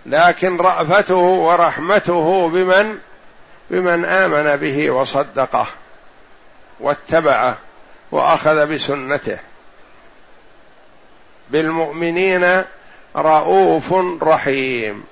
لكن 0.06 0.56
رأفته 0.56 1.16
ورحمته 1.16 2.48
بمن؟ 2.48 2.98
بمن 3.70 4.04
آمن 4.04 4.56
به 4.56 4.90
وصدقه 4.90 5.66
واتبعه 6.80 7.58
وأخذ 8.12 8.74
بسنته. 8.74 9.38
بالمؤمنين 11.50 12.62
رؤوف 13.16 13.94
رحيم. 14.22 15.04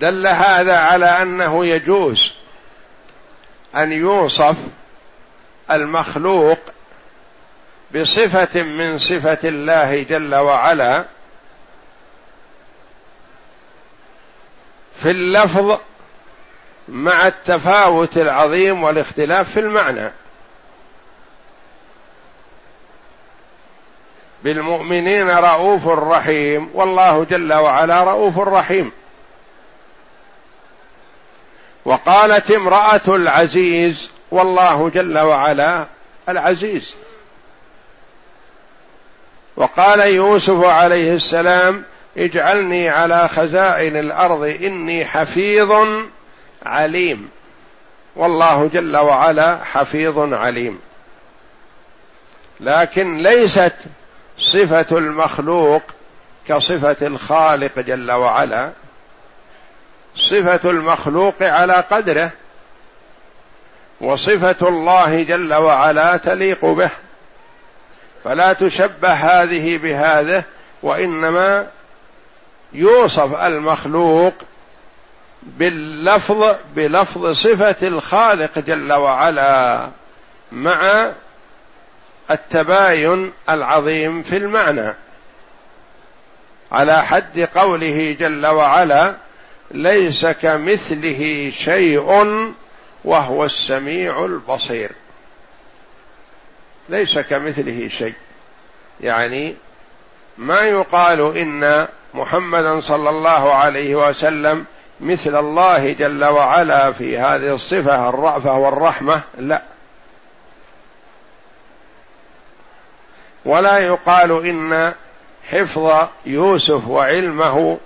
دل 0.00 0.26
هذا 0.26 0.78
على 0.78 1.06
أنه 1.06 1.66
يجوز 1.66 2.34
أن 3.76 3.92
يوصف 3.92 4.56
المخلوق 5.70 6.58
بصفة 7.94 8.62
من 8.62 8.98
صفة 8.98 9.38
الله 9.48 10.02
جل 10.02 10.34
وعلا 10.34 11.04
في 14.94 15.10
اللفظ 15.10 15.78
مع 16.88 17.26
التفاوت 17.26 18.18
العظيم 18.18 18.82
والاختلاف 18.82 19.50
في 19.50 19.60
المعنى. 19.60 20.12
بالمؤمنين 24.44 25.30
رؤوف 25.30 25.88
رحيم 25.88 26.70
والله 26.74 27.24
جل 27.24 27.52
وعلا 27.52 28.02
رؤوف 28.02 28.38
رحيم. 28.38 28.92
وقالت 31.86 32.50
امرأة 32.50 33.00
العزيز 33.08 34.10
والله 34.30 34.88
جل 34.88 35.18
وعلا 35.18 35.86
العزيز. 36.28 36.94
وقال 39.56 40.00
يوسف 40.00 40.64
عليه 40.64 41.14
السلام 41.14 41.84
اجعلني 42.16 42.88
على 42.88 43.28
خزائن 43.28 43.96
الأرض 43.96 44.42
إني 44.42 45.04
حفيظ 45.04 45.72
عليم. 46.66 47.28
والله 48.16 48.70
جل 48.74 48.96
وعلا 48.96 49.64
حفيظ 49.64 50.32
عليم. 50.34 50.78
لكن 52.60 53.16
ليست 53.16 53.76
صفة 54.38 54.98
المخلوق 54.98 55.82
كصفة 56.48 57.06
الخالق 57.06 57.78
جل 57.78 58.12
وعلا. 58.12 58.70
صفة 60.16 60.70
المخلوق 60.70 61.42
على 61.42 61.74
قدره 61.74 62.30
وصفة 64.00 64.68
الله 64.68 65.22
جل 65.22 65.54
وعلا 65.54 66.16
تليق 66.16 66.64
به. 66.64 66.90
فلا 68.24 68.52
تشبه 68.52 69.12
هذه 69.12 69.78
بهذه 69.78 70.44
وإنما 70.82 71.66
يوصف 72.72 73.34
المخلوق 73.34 74.34
باللفظ 75.42 76.56
بلفظ 76.74 77.30
صفة 77.30 77.88
الخالق 77.88 78.58
جل 78.58 78.92
وعلا 78.92 79.88
مع 80.52 81.10
التباين 82.30 83.32
العظيم 83.48 84.22
في 84.22 84.36
المعنى. 84.36 84.94
على 86.72 87.04
حد 87.04 87.48
قوله 87.54 88.16
جل 88.20 88.46
وعلا 88.46 89.14
ليس 89.70 90.26
كمثله 90.26 91.50
شيء 91.50 92.00
وهو 93.04 93.44
السميع 93.44 94.24
البصير. 94.24 94.90
ليس 96.88 97.18
كمثله 97.18 97.88
شيء. 97.88 98.14
يعني 99.00 99.54
ما 100.38 100.60
يقال 100.60 101.36
إن 101.36 101.88
محمدا 102.14 102.80
صلى 102.80 103.10
الله 103.10 103.54
عليه 103.54 104.08
وسلم 104.08 104.64
مثل 105.00 105.36
الله 105.36 105.92
جل 105.92 106.24
وعلا 106.24 106.92
في 106.92 107.18
هذه 107.18 107.54
الصفة 107.54 108.08
الرأفة 108.08 108.52
والرحمة 108.52 109.22
لا. 109.38 109.62
ولا 113.44 113.78
يقال 113.78 114.46
إن 114.46 114.94
حفظ 115.50 116.08
يوسف 116.26 116.88
وعلمه 116.88 117.78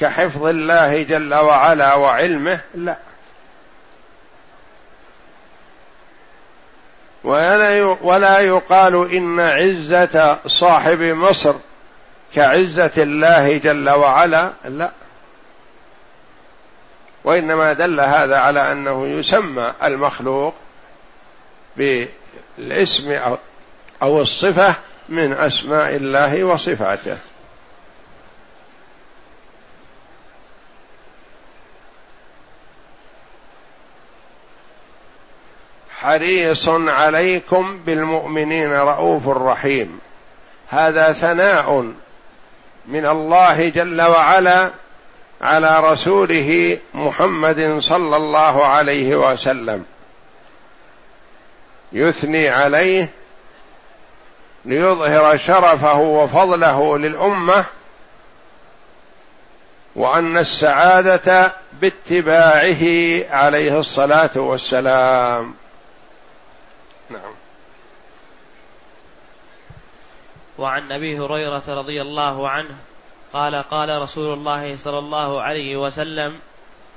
كحفظ 0.00 0.46
الله 0.46 1.02
جل 1.02 1.34
وعلا 1.34 1.94
وعلمه. 1.94 2.60
لا. 2.74 2.96
ولا 8.02 8.40
يقال 8.40 9.12
إن 9.12 9.40
عزة 9.40 10.38
صاحب 10.46 11.00
مصر 11.00 11.54
كعزة 12.34 12.92
الله 12.98 13.56
جل 13.56 13.90
وعلا. 13.90 14.52
لا. 14.64 14.90
وإنما 17.24 17.72
دل 17.72 18.00
هذا 18.00 18.36
على 18.36 18.72
أنه 18.72 19.06
يسمى 19.06 19.72
المخلوق 19.84 20.54
بالاسم 21.76 23.18
أو 24.02 24.20
الصفة 24.20 24.74
من 25.08 25.32
أسماء 25.32 25.96
الله 25.96 26.44
وصفاته. 26.44 27.16
حريص 36.04 36.68
عليكم 36.68 37.78
بالمؤمنين 37.86 38.72
رؤوف 38.72 39.28
رحيم. 39.28 40.00
هذا 40.68 41.12
ثناء 41.12 41.92
من 42.86 43.06
الله 43.06 43.68
جل 43.68 44.02
وعلا 44.02 44.70
على 45.40 45.80
رسوله 45.80 46.78
محمد 46.94 47.76
صلى 47.78 48.16
الله 48.16 48.66
عليه 48.66 49.16
وسلم. 49.16 49.84
يثني 51.92 52.48
عليه 52.48 53.10
ليظهر 54.64 55.36
شرفه 55.36 55.98
وفضله 55.98 56.98
للأمة 56.98 57.64
وأن 59.96 60.36
السعادة 60.36 61.52
باتباعه 61.80 62.84
عليه 63.30 63.78
الصلاة 63.78 64.30
والسلام. 64.36 65.54
نعم. 67.10 67.34
وعن 70.58 70.92
أبي 70.92 71.18
هريرة 71.18 71.62
رضي 71.68 72.02
الله 72.02 72.48
عنه 72.48 72.76
قال 73.32 73.62
قال 73.62 74.02
رسول 74.02 74.32
الله 74.32 74.76
صلى 74.76 74.98
الله 74.98 75.42
عليه 75.42 75.76
وسلم 75.76 76.38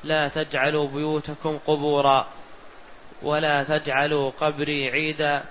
لا 0.04 0.28
تجعلوا 0.28 0.88
بيوتكم 0.88 1.58
قبورا 1.68 2.28
ولا 3.22 3.64
تجعلوا 3.64 4.30
قبري 4.30 4.90
عيدا 4.90 5.44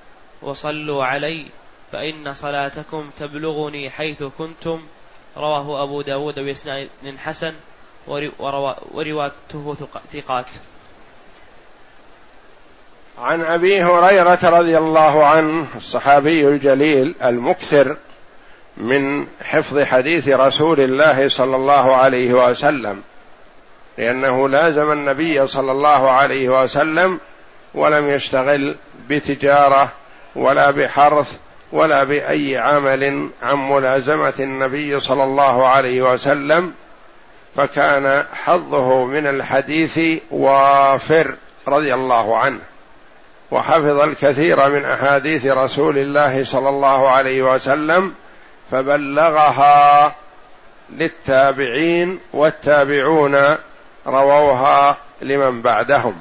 وصلوا 0.43 1.05
علي 1.05 1.47
فإن 1.93 2.33
صلاتكم 2.33 3.11
تبلغني 3.19 3.91
حيث 3.91 4.23
كنتم 4.23 4.87
رواه 5.37 5.83
أبو 5.83 6.03
داود 6.03 6.41
بإسناد 6.41 6.89
حسن 7.19 7.55
ورواته 8.91 9.75
ثقات. 10.13 10.47
عن 13.19 13.43
أبي 13.43 13.83
هريرة 13.83 14.39
رضي 14.45 14.79
الله 14.79 15.25
عنه 15.27 15.67
الصحابي 15.77 16.49
الجليل 16.49 17.15
المكثر 17.25 17.97
من 18.77 19.27
حفظ 19.43 19.83
حديث 19.83 20.29
رسول 20.29 20.81
الله 20.81 21.29
صلى 21.29 21.57
الله 21.57 21.97
عليه 21.97 22.49
وسلم 22.49 23.03
لأنه 23.99 24.49
لازم 24.49 24.93
النبي 24.93 25.47
صلى 25.47 25.73
الله 25.73 26.11
عليه 26.11 26.63
وسلم 26.63 27.21
ولم 27.75 28.09
يشتغل 28.09 28.75
بتجارة 29.09 29.93
ولا 30.37 30.71
بحرث 30.71 31.37
ولا 31.73 32.05
بأي 32.05 32.57
عمل 32.59 33.29
عن 33.43 33.57
ملازمة 33.57 34.35
النبي 34.41 35.01
صلى 35.01 35.25
الله 35.25 35.69
عليه 35.69 36.03
وسلم 36.03 36.73
فكان 37.57 38.25
حظه 38.33 39.05
من 39.05 39.27
الحديث 39.27 40.01
وافر 40.31 41.35
رضي 41.69 41.95
الله 41.95 42.37
عنه. 42.39 42.61
وحفظ 43.51 44.01
الكثير 44.01 44.69
من 44.69 44.85
أحاديث 44.85 45.47
رسول 45.47 45.99
الله 45.99 46.45
صلى 46.45 46.69
الله 46.69 47.09
عليه 47.09 47.43
وسلم 47.43 48.15
فبلغها 48.71 50.15
للتابعين 50.91 52.21
والتابعون 52.33 53.57
رووها 54.07 54.97
لمن 55.23 55.63
بعدهم. 55.63 56.15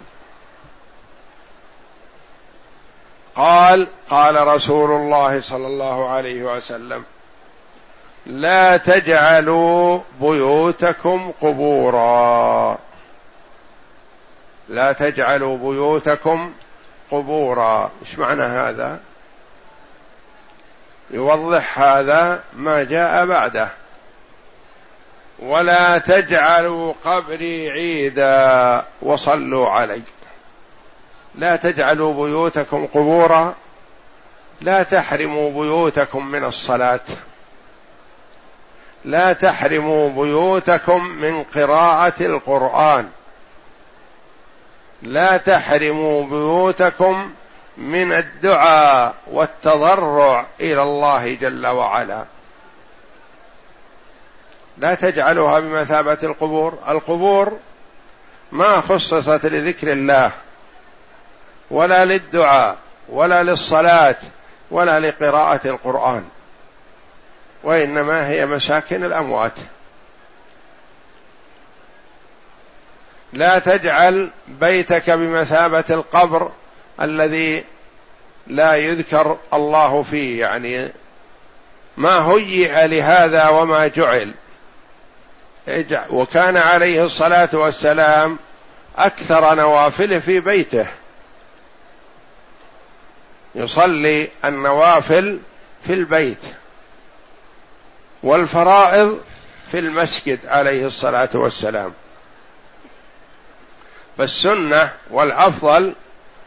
قال 3.35 3.88
قال 4.09 4.47
رسول 4.47 4.91
الله 4.91 5.41
صلى 5.41 5.67
الله 5.67 6.09
عليه 6.09 6.43
وسلم 6.43 7.03
لا 8.25 8.77
تجعلوا 8.77 9.99
بيوتكم 10.21 11.31
قبورا. 11.41 12.77
لا 14.69 14.91
تجعلوا 14.91 15.57
بيوتكم 15.57 16.51
قبورا 17.11 17.91
إيش 18.01 18.19
معنى 18.19 18.43
هذا؟ 18.43 18.99
يوضح 21.11 21.79
هذا 21.79 22.43
ما 22.53 22.83
جاء 22.83 23.25
بعده. 23.25 23.69
ولا 25.39 25.97
تجعلوا 25.97 26.93
قبري 27.05 27.71
عيدا 27.71 28.85
وصلوا 29.01 29.69
علي. 29.69 30.01
لا 31.35 31.55
تجعلوا 31.55 32.13
بيوتكم 32.13 32.85
قبورا 32.85 33.55
لا 34.61 34.83
تحرموا 34.83 35.51
بيوتكم 35.51 36.27
من 36.27 36.43
الصلاة. 36.43 36.99
لا 39.05 39.33
تحرموا 39.33 40.09
بيوتكم 40.09 41.05
من 41.05 41.43
قراءة 41.43 42.23
القرآن. 42.23 43.09
لا 45.05 45.37
تحرموا 45.37 46.23
بيوتكم 46.23 47.33
من 47.77 48.13
الدعاء 48.13 49.15
والتضرع 49.27 50.45
إلى 50.59 50.83
الله 50.83 51.33
جل 51.33 51.67
وعلا. 51.67 52.25
لا 54.77 54.95
تجعلوها 54.95 55.59
بمثابة 55.59 56.17
القبور. 56.23 56.77
القبور 56.87 57.57
ما 58.51 58.81
خصصت 58.81 59.45
لذكر 59.45 59.91
الله 59.91 60.31
ولا 61.71 62.05
للدعاء 62.05 62.77
ولا 63.09 63.43
للصلاة 63.43 64.17
ولا 64.71 64.99
لقراءة 64.99 65.67
القرآن 65.67 66.23
وإنما 67.63 68.29
هي 68.29 68.45
مساكن 68.45 69.03
الأموات. 69.03 69.53
لا 73.35 73.59
تجعل 73.59 74.29
بيتك 74.47 75.09
بمثابة 75.09 75.83
القبر 75.89 76.51
الذي 77.01 77.63
لا 78.47 78.75
يذكر 78.75 79.37
الله 79.53 80.03
فيه. 80.03 80.41
يعني 80.41 80.91
ما 81.97 82.27
هيئ 82.27 82.87
لهذا 82.87 83.47
وما 83.47 83.87
جعل. 83.87 84.31
وكان 86.09 86.57
عليه 86.57 87.03
الصلاة 87.03 87.49
والسلام 87.53 88.39
أكثر 88.97 89.55
نوافله 89.55 90.19
في 90.19 90.39
بيته. 90.39 90.85
يصلي 93.55 94.29
النوافل 94.45 95.39
في 95.87 95.93
البيت 95.93 96.45
والفرائض 98.23 99.21
في 99.71 99.79
المسجد 99.79 100.39
عليه 100.45 100.85
الصلاة 100.85 101.29
والسلام. 101.33 101.93
فالسنة 104.17 104.91
والأفضل 105.12 105.93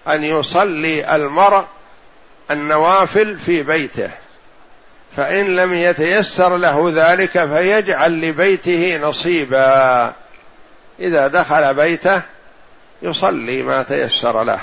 أن 0.09 0.25
يصلي 0.25 1.15
المرء 1.17 1.65
النوافل 2.51 3.39
في 3.39 3.63
بيته. 3.63 4.11
فإن 5.17 5.57
لم 5.57 5.75
يتيسر 5.75 6.57
له 6.57 6.93
ذلك 6.95 7.45
فيجعل 7.45 8.21
لبيته 8.21 8.97
نصيبا. 8.97 10.15
إذا 11.01 11.27
دخل 11.27 11.75
بيته 11.75 12.23
يصلي 13.03 13.63
ما 13.63 13.83
تيسر 13.83 14.43
له. 14.43 14.61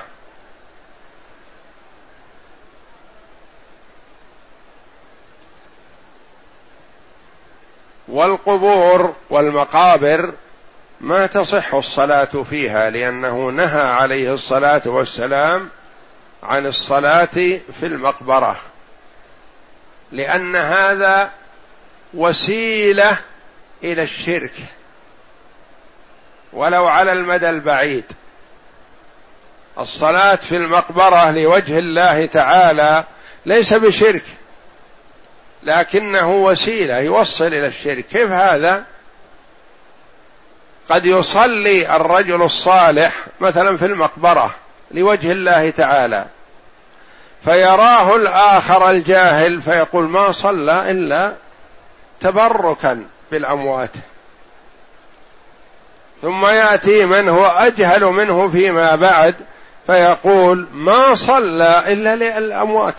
والقبور 8.08 9.14
والمقابر 9.30 10.34
ما 11.06 11.26
تصح 11.26 11.74
الصلاة 11.74 12.26
فيها 12.50 12.90
لأنه 12.90 13.50
نهى 13.50 13.82
عليه 13.82 14.34
الصلاة 14.34 14.82
والسلام 14.86 15.70
عن 16.44 16.66
الصلاة 16.66 17.60
في 17.80 17.84
المقبرة. 17.84 18.60
لأن 20.12 20.56
هذا 20.56 21.32
وسيلة 22.14 23.18
إلى 23.84 24.04
الشرك. 24.04 24.52
ولو 26.54 26.88
على 26.88 27.14
المدى 27.14 27.50
البعيد. 27.50 28.06
الصلاة 29.80 30.36
في 30.36 30.58
المقبرة 30.58 31.32
لوجه 31.32 31.80
الله 31.80 32.26
تعالى 32.26 33.04
ليس 33.46 33.74
بشرك. 33.74 34.24
لكنه 35.64 36.32
وسيلة 36.32 37.00
يوصل 37.00 37.48
إلى 37.48 37.68
الشرك. 37.68 38.06
كيف 38.06 38.32
هذا؟ 38.32 38.95
قد 40.90 41.06
يصلي 41.06 41.96
الرجل 41.96 42.42
الصالح 42.42 43.14
مثلا 43.42 43.78
في 43.78 43.86
المقبرة 43.86 44.56
لوجه 44.92 45.32
الله 45.32 45.70
تعالى 45.70 46.26
فيراه 47.46 48.16
الآخر 48.16 48.90
الجاهل 48.90 49.62
فيقول 49.62 50.10
ما 50.10 50.32
صلى 50.32 50.92
إلا 50.92 51.36
تبركا 52.22 53.06
بالأموات. 53.32 53.92
ثم 56.22 56.46
يأتي 56.46 57.06
من 57.06 57.30
هو 57.30 57.46
أجهل 57.46 58.04
منه 58.04 58.50
فيما 58.50 58.96
بعد 58.96 59.36
فيقول 59.88 60.68
ما 60.74 61.16
صلى 61.16 61.84
إلا 61.88 62.16
للأموات. 62.16 62.96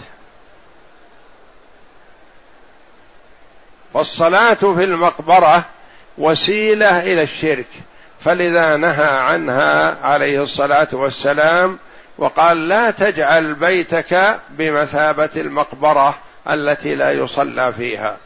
والصلاة 3.94 4.54
في 4.54 4.84
المقبرة 4.84 5.64
وسيلة 6.18 6.98
إلى 6.98 7.22
الشرك. 7.22 7.66
فلذا 8.24 8.76
نهى 8.76 9.06
عنها 9.06 10.06
عليه 10.06 10.42
الصلاة 10.42 10.88
والسلام 10.92 11.78
وقال 12.18 12.68
لا 12.68 12.90
تجعل 12.90 13.54
بيتك 13.54 14.40
بمثابة 14.50 15.30
المقبرة 15.36 16.18
التي 16.50 16.94
لا 16.94 17.10
يصلى 17.10 17.72
فيها. 17.72 18.16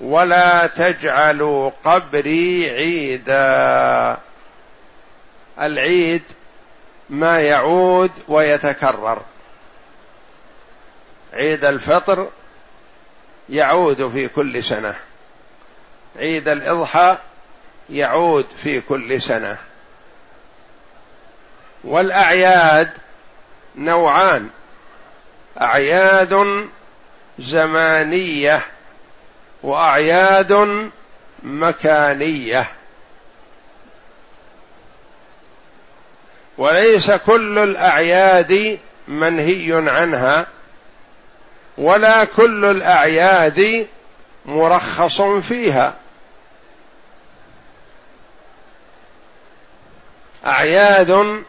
ولا 0.00 0.66
تجعلوا 0.66 1.70
قبري 1.84 2.70
عيدا. 2.70 4.18
العيد 5.60 6.22
ما 7.10 7.40
يعود 7.40 8.10
ويتكرر. 8.28 9.22
عيد 11.32 11.64
الفطر 11.64 12.28
يعود 13.48 14.08
في 14.08 14.28
كل 14.28 14.64
سنة. 14.64 14.94
عيد 16.16 16.48
الأضحى 16.48 17.18
يعود 17.90 18.46
في 18.62 18.80
كل 18.80 19.22
سنة. 19.22 19.56
والأعياد 21.84 22.90
نوعان. 23.76 24.48
أعياد 25.60 26.66
زمانية 27.38 28.62
وأعياد 29.62 30.90
مكانية. 31.42 32.66
وليس 36.58 37.10
كل 37.10 37.58
الأعياد 37.58 38.78
منهي 39.08 39.90
عنها 39.90 40.46
ولا 41.78 42.24
كل 42.24 42.64
الأعياد 42.64 43.86
مرخص 44.46 45.22
فيها. 45.22 46.01
أعياد 50.46 51.42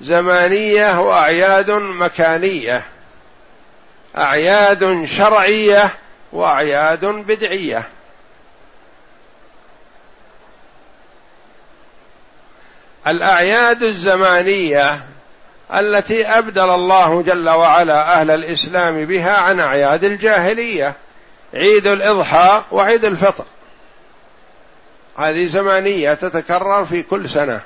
زمانية 0.00 1.00
وأعياد 1.00 1.70
مكانية. 1.70 2.84
أعياد 4.18 5.04
شرعية 5.04 5.94
وأعياد 6.32 7.04
بدعية. 7.04 7.82
الأعياد 13.06 13.82
الزمانية 13.82 15.04
التي 15.74 16.26
أبدل 16.26 16.70
الله 16.70 17.22
جل 17.22 17.48
وعلا 17.48 18.20
أهل 18.20 18.30
الإسلام 18.30 19.04
بها 19.04 19.36
عن 19.36 19.60
أعياد 19.60 20.04
الجاهلية. 20.04 20.94
عيد 21.54 21.86
الإضحى 21.86 22.64
وعيد 22.72 23.04
الفطر. 23.04 23.44
هذه 25.18 25.46
زمانية 25.46 26.14
تتكرر 26.14 26.84
في 26.84 27.02
كل 27.02 27.28
سنة. 27.28 27.60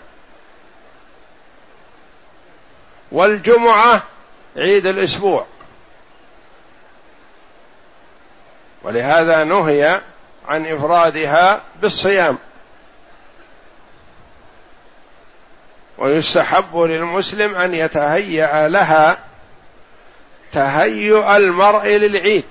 والجمعة 3.13 4.03
عيد 4.57 4.87
الأسبوع. 4.87 5.47
ولهذا 8.83 9.45
نهي 9.45 10.01
عن 10.49 10.67
إفرادها 10.67 11.63
بالصيام. 11.83 12.39
ويستحب 15.99 16.77
للمسلم 16.77 17.55
أن 17.55 17.75
يتهيأ 17.75 18.69
لها 18.69 19.19
تهيؤ 20.53 21.37
المرء 21.37 21.89
للعيد 21.89 22.45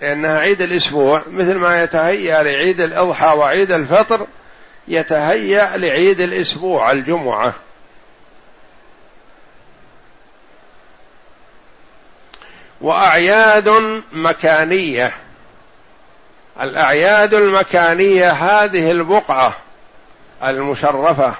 لأنها 0.00 0.38
عيد 0.38 0.62
الأسبوع. 0.62 1.22
مثل 1.26 1.54
ما 1.54 1.82
يتهيأ 1.82 2.42
لعيد 2.42 2.80
الأضحى 2.80 3.26
وعيد 3.26 3.72
الفطر 3.72 4.26
يتهيأ 4.88 5.76
لعيد 5.76 6.20
الأسبوع 6.20 6.90
الجمعة. 6.90 7.54
وأعياد 12.82 13.68
مكانية. 14.12 15.12
الأعياد 16.60 17.34
المكانية 17.34 18.30
هذه 18.30 18.90
البقعة 18.90 19.54
المشرفة 20.44 21.34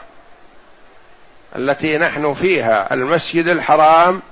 التي 1.57 1.99
نحن 1.99 2.35
فيها 2.35 2.95
المسجد 2.95 3.49
الحرام 3.49 4.23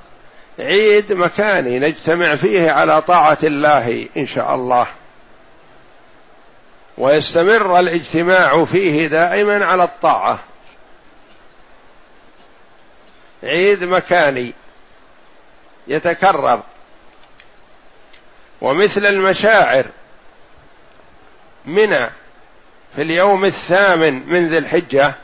عيد 0.58 1.12
مكاني 1.12 1.78
نجتمع 1.78 2.34
فيه 2.34 2.70
على 2.70 3.02
طاعة 3.02 3.38
الله 3.42 4.08
إن 4.16 4.26
شاء 4.26 4.54
الله. 4.54 4.86
ويستمر 6.98 7.78
الاجتماع 7.78 8.64
فيه 8.64 9.06
دائما 9.06 9.64
على 9.64 9.84
الطاعة. 9.84 10.38
عيد 13.42 13.84
مكاني 13.84 14.52
يتكرر. 15.88 16.60
ومثل 18.60 19.06
المشاعر. 19.06 19.84
منى 21.66 22.10
في 22.96 23.02
اليوم 23.02 23.44
الثامن 23.44 24.28
من 24.28 24.48
ذي 24.48 24.58
الحجة 24.58 25.14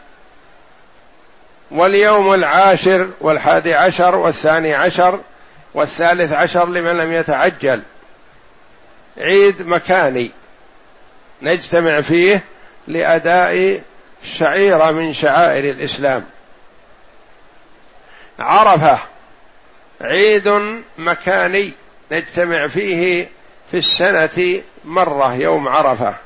واليوم 1.71 2.35
العاشر 2.35 3.11
والحادي 3.21 3.75
عشر 3.75 4.15
والثاني 4.15 4.75
عشر 4.75 5.21
والثالث 5.75 6.33
عشر 6.33 6.69
لمن 6.69 6.97
لم 6.97 7.13
يتعجل. 7.13 7.83
عيد 9.19 9.63
مكاني. 9.63 10.31
نجتمع 11.43 12.01
فيه 12.01 12.45
لأداء 12.89 13.83
شعيرة 14.25 14.91
من 14.91 15.13
شعائر 15.13 15.71
الإسلام. 15.71 16.25
عرفة. 18.39 18.99
عيد 20.01 20.49
مكاني. 20.99 21.73
نجتمع 22.13 22.67
فيه 22.69 23.29
في 23.71 23.79
السنة 23.79 24.63
مرة 24.85 25.35
يوم 25.35 25.69
عرفة. 25.69 26.17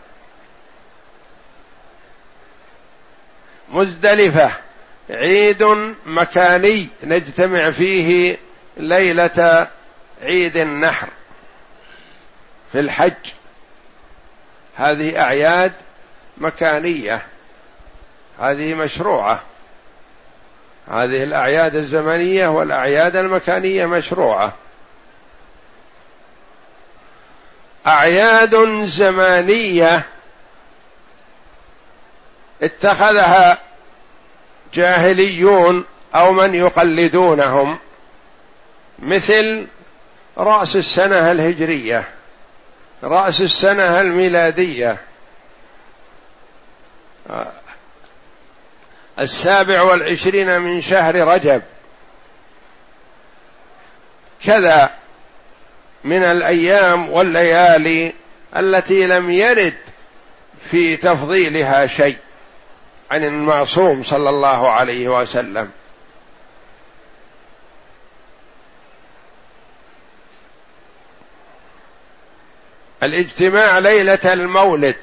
مزدلفة. 3.69 4.53
عيد 5.11 5.63
مكاني. 6.07 6.89
نجتمع 7.05 7.71
فيه 7.71 8.37
ليلة 8.77 9.69
عيد 10.23 10.57
النحر. 10.57 11.09
في 12.73 12.81
الحج. 12.81 13.33
هذه 14.77 15.21
أعياد 15.21 15.73
مكانية. 16.37 17.23
هذه 18.39 18.75
مشروعة. 18.75 19.43
هذه 20.89 21.23
الأعياد 21.23 21.77
الزمنية 21.77 22.49
والأعياد 22.49 23.17
المكانية 23.17 23.87
مشروعة. 23.87 24.55
أعياد 27.87 28.85
زمانية 28.85 30.07
اتخذها 32.63 33.59
جاهليون 34.75 35.85
أو 36.15 36.33
من 36.33 36.55
يقلدونهم 36.55 37.79
مثل 38.99 39.67
رأس 40.39 40.77
السنة 40.77 41.33
الهجرية 41.33 42.09
رأس 43.03 43.41
السنة 43.41 44.01
الميلادية. 44.01 44.99
السابع 49.21 49.83
والعشرين 49.83 50.61
من 50.61 50.81
شهر 50.81 51.15
رجب. 51.15 51.63
كذا. 54.45 55.00
من 56.05 56.25
الأيام 56.25 57.11
والليالي 57.11 58.13
التي 58.57 59.07
لم 59.07 59.31
يرد 59.31 59.75
في 60.71 60.97
تفضيلها 60.97 61.87
شيء 61.87 62.17
عن 63.11 63.25
المعصوم 63.25 64.03
صلى 64.03 64.31
الله 64.31 64.71
عليه 64.71 65.09
وسلم. 65.09 65.71
الاجتماع 73.03 73.79
ليلة 73.79 74.19
المولد 74.25 74.97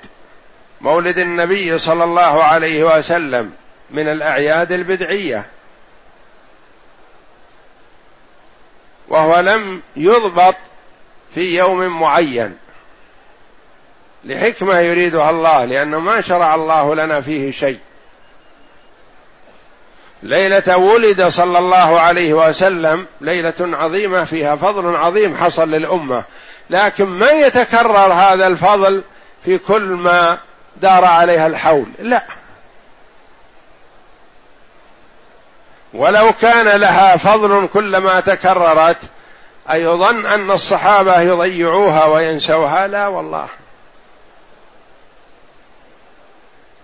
مولد 0.82 1.18
النبي 1.18 1.78
صلى 1.78 2.04
الله 2.04 2.44
عليه 2.44 2.84
وسلم 2.84 3.54
من 3.92 4.08
الأعياد 4.08 4.72
البدعية. 4.72 5.46
وهو 9.08 9.40
لم 9.40 9.82
يضبط 9.96 10.56
في 11.38 11.58
يوم 11.58 12.02
معين 12.02 12.58
لحكمة 14.24 14.80
يريدها 14.80 15.30
الله 15.30 15.66
لأنه 15.66 16.00
ما 16.00 16.22
شرع 16.22 16.56
الله 16.56 16.96
لنا 16.96 17.22
فيه 17.22 17.52
شيء. 17.52 17.80
ليلة 20.24 20.78
ولد 20.78 21.28
صلى 21.28 21.60
الله 21.60 22.00
عليه 22.00 22.34
وسلم 22.34 23.08
ليلة 23.22 23.54
عظيمة 23.60 24.24
فيها 24.24 24.56
فضل 24.56 24.96
عظيم 24.96 25.38
حصل 25.38 25.72
للأمة 25.72 26.24
لكن 26.70 27.06
ما 27.06 27.32
يتكرر 27.32 28.14
هذا 28.14 28.48
الفضل 28.48 29.04
في 29.46 29.58
كل 29.58 29.84
ما 29.84 30.38
دار 30.78 31.06
عليها 31.06 31.48
الحول 31.48 31.86
لا. 32.00 32.24
ولو 35.94 36.34
كان 36.34 36.68
لها 36.68 37.18
فضل 37.18 37.68
كلما 37.68 38.20
تكررت 38.20 38.98
أيظن 39.72 40.26
أن 40.26 40.52
الصحابة 40.52 41.22
يضيعوها 41.22 42.06
وينسوها؟ 42.06 42.88
لا 42.88 43.08
والله. 43.08 43.48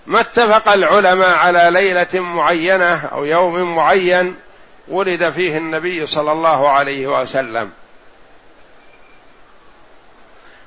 ما 0.06 0.22
اتفق 0.22 0.74
العلماء 0.74 1.38
على 1.38 1.70
ليلة 1.72 2.20
معينة 2.20 3.06
أو 3.06 3.26
يوم 3.26 3.76
معين 3.76 4.36
ولد 4.88 5.30
فيه 5.30 5.58
النبي 5.58 6.06
صلى 6.06 6.32
الله 6.32 6.70
عليه 6.70 7.08
وسلم. 7.22 7.72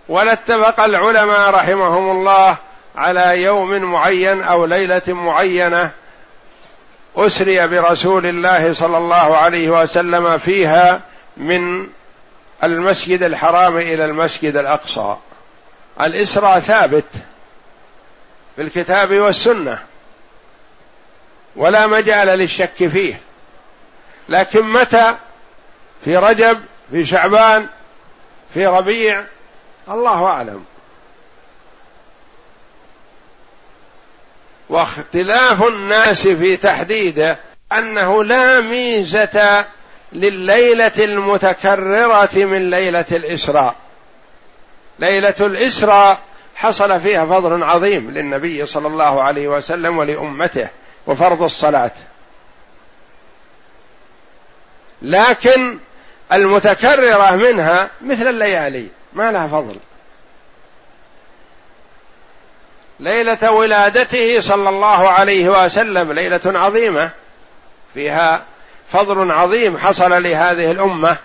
ولا 0.09 0.33
اتفق 0.33 0.81
العلماء 0.81 1.51
رحمهم 1.51 2.11
الله 2.11 2.57
على 2.97 3.43
يوم 3.43 3.83
معين 3.83 4.43
أو 4.43 4.67
ليلة 4.67 5.03
معينة 5.09 5.91
أسري 7.17 7.67
برسول 7.67 8.27
الله 8.27 8.73
صلى 8.73 8.99
الله 8.99 9.37
عليه 9.37 9.83
وسلم 9.83 10.39
فيها 10.39 11.01
من 11.37 11.89
المسجد 12.65 13.23
الحرام 13.23 13.77
إلى 13.77 14.05
المسجد 14.05 14.57
الأقصى. 14.57 15.17
الإسراء 16.01 16.61
ثابت 16.61 17.07
في 18.57 18.63
الكتاب 18.63 19.13
والسنة 19.13 19.83
ولا 21.57 21.87
مجال 21.87 22.39
للشك 22.39 22.89
فيه. 22.89 23.21
لكن 24.29 24.73
متى؟ 24.73 25.17
في 26.05 26.17
رجب 26.17 26.61
في 26.91 27.07
شعبان 27.07 27.67
في 28.55 28.67
ربيع 28.67 29.25
الله 29.89 30.25
أعلم. 30.27 30.65
واختلاف 34.69 35.63
الناس 35.63 36.29
في 36.29 36.57
تحديده 36.57 37.39
أنه 37.73 38.25
لا 38.25 38.61
ميزة 38.61 39.65
لليلة 40.13 40.93
المتكررة 40.99 42.31
من 42.35 42.71
ليلة 42.71 43.05
الاسراء 43.13 43.75
ليلة 44.99 45.35
الاسراء 45.41 46.19
حصل 46.57 47.01
فيها 47.01 47.27
فضل 47.27 47.63
عظيم 47.63 48.11
للنبي 48.11 48.67
صلى 48.67 48.87
الله 48.87 49.23
عليه 49.23 49.49
وسلم 49.49 49.99
ولأمته 49.99 50.69
وفرض 51.07 51.43
الصلاة. 51.43 51.91
لكن 55.03 55.79
المتكررة 56.33 57.37
منها 57.37 57.91
مثل 58.01 58.29
الليالي 58.29 58.89
ما 59.13 59.33
لها 59.33 59.47
فضل. 59.47 59.77
ليلة 63.01 63.51
ولادته 63.51 64.41
صلى 64.41 64.69
الله 64.69 65.09
عليه 65.09 65.65
وسلم 65.65 66.13
ليلة 66.13 66.41
عظيمة 66.45 67.11
فيها 67.95 68.43
فضل 68.89 69.31
عظيم 69.31 69.79
حصل 69.79 70.23
لهذه 70.23 70.71
الأمة 70.71 71.17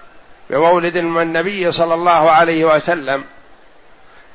بمولد 0.50 0.96
النبي 0.96 1.72
صلى 1.72 1.94
الله 1.94 2.32
عليه 2.32 2.66
وسلم. 2.66 3.24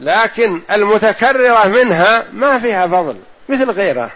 لكن 0.01 0.63
المتكررة 0.71 1.69
منها 1.69 2.27
ما 2.33 2.59
فيها 2.59 2.87
فضل 2.87 3.17
مثل 3.49 3.71
غيره 3.71 4.11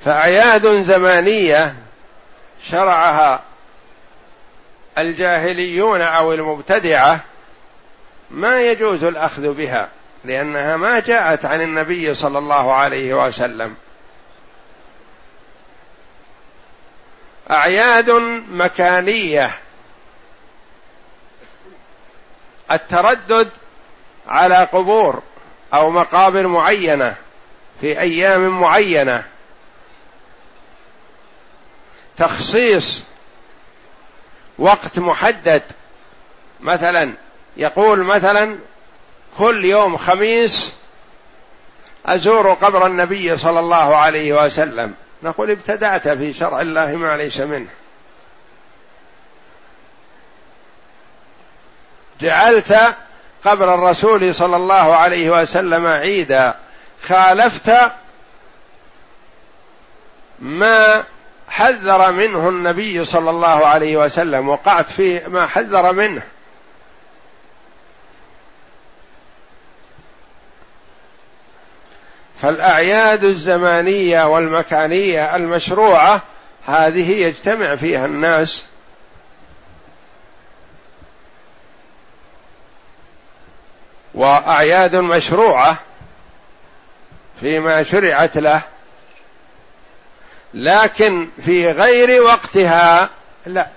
فأعياد 0.00 0.80
زمانية 0.80 1.76
شرعها 2.62 3.42
الجاهليون 4.98 6.00
أو 6.00 6.32
المبتدعة 6.32 7.20
ما 8.30 8.60
يجوز 8.60 9.04
الأخذ 9.04 9.52
بها. 9.54 9.88
لأنها 10.26 10.76
ما 10.76 11.00
جاءت 11.00 11.44
عن 11.44 11.62
النبي 11.62 12.14
صلى 12.14 12.38
الله 12.38 12.74
عليه 12.74 13.26
وسلم. 13.26 13.76
أعياد 17.50 18.10
مكانية. 18.50 19.50
التردد 22.72 23.50
على 24.28 24.56
قبور 24.56 25.22
أو 25.74 25.90
مقابر 25.90 26.46
معينة 26.46 27.16
في 27.80 28.00
أيام 28.00 28.60
معينة. 28.60 29.24
تخصيص 32.16 33.02
وقت 34.58 34.98
محدد. 34.98 35.62
مثلا 36.60 37.12
يقول 37.56 38.04
مثلا 38.04 38.58
كل 39.38 39.64
يوم 39.64 39.96
خميس 39.96 40.72
أزور 42.06 42.52
قبر 42.52 42.86
النبي 42.86 43.36
صلى 43.36 43.60
الله 43.60 43.96
عليه 43.96 44.44
وسلم. 44.44 44.94
نقول 45.22 45.50
ابتدعت 45.50 46.08
في 46.08 46.32
شرع 46.32 46.60
الله 46.60 46.96
ما 46.96 47.16
ليس 47.16 47.40
منه. 47.40 47.68
جعلت 52.20 52.94
قبر 53.44 53.74
الرسول 53.74 54.34
صلى 54.34 54.56
الله 54.56 54.96
عليه 54.96 55.42
وسلم 55.42 55.86
عيدا. 55.86 56.54
خالفت 57.02 57.72
ما 60.38 61.04
حذر 61.48 62.12
منه 62.12 62.48
النبي 62.48 63.04
صلى 63.04 63.30
الله 63.30 63.66
عليه 63.66 63.96
وسلم. 63.96 64.48
وقعت 64.48 64.90
في 64.90 65.28
ما 65.28 65.46
حذر 65.46 65.92
منه. 65.92 66.22
فالأعياد 72.42 73.24
الزمانية 73.24 74.26
والمكانية 74.26 75.36
المشروعة 75.36 76.22
هذه 76.66 77.10
يجتمع 77.10 77.74
فيها 77.74 78.06
الناس 78.06 78.66
وأعياد 84.14 84.96
مشروعة 84.96 85.78
فيما 87.40 87.82
شرعت 87.82 88.36
له 88.36 88.62
لكن 90.54 91.28
في 91.44 91.70
غير 91.70 92.22
وقتها 92.22 93.10
لا. 93.46 93.68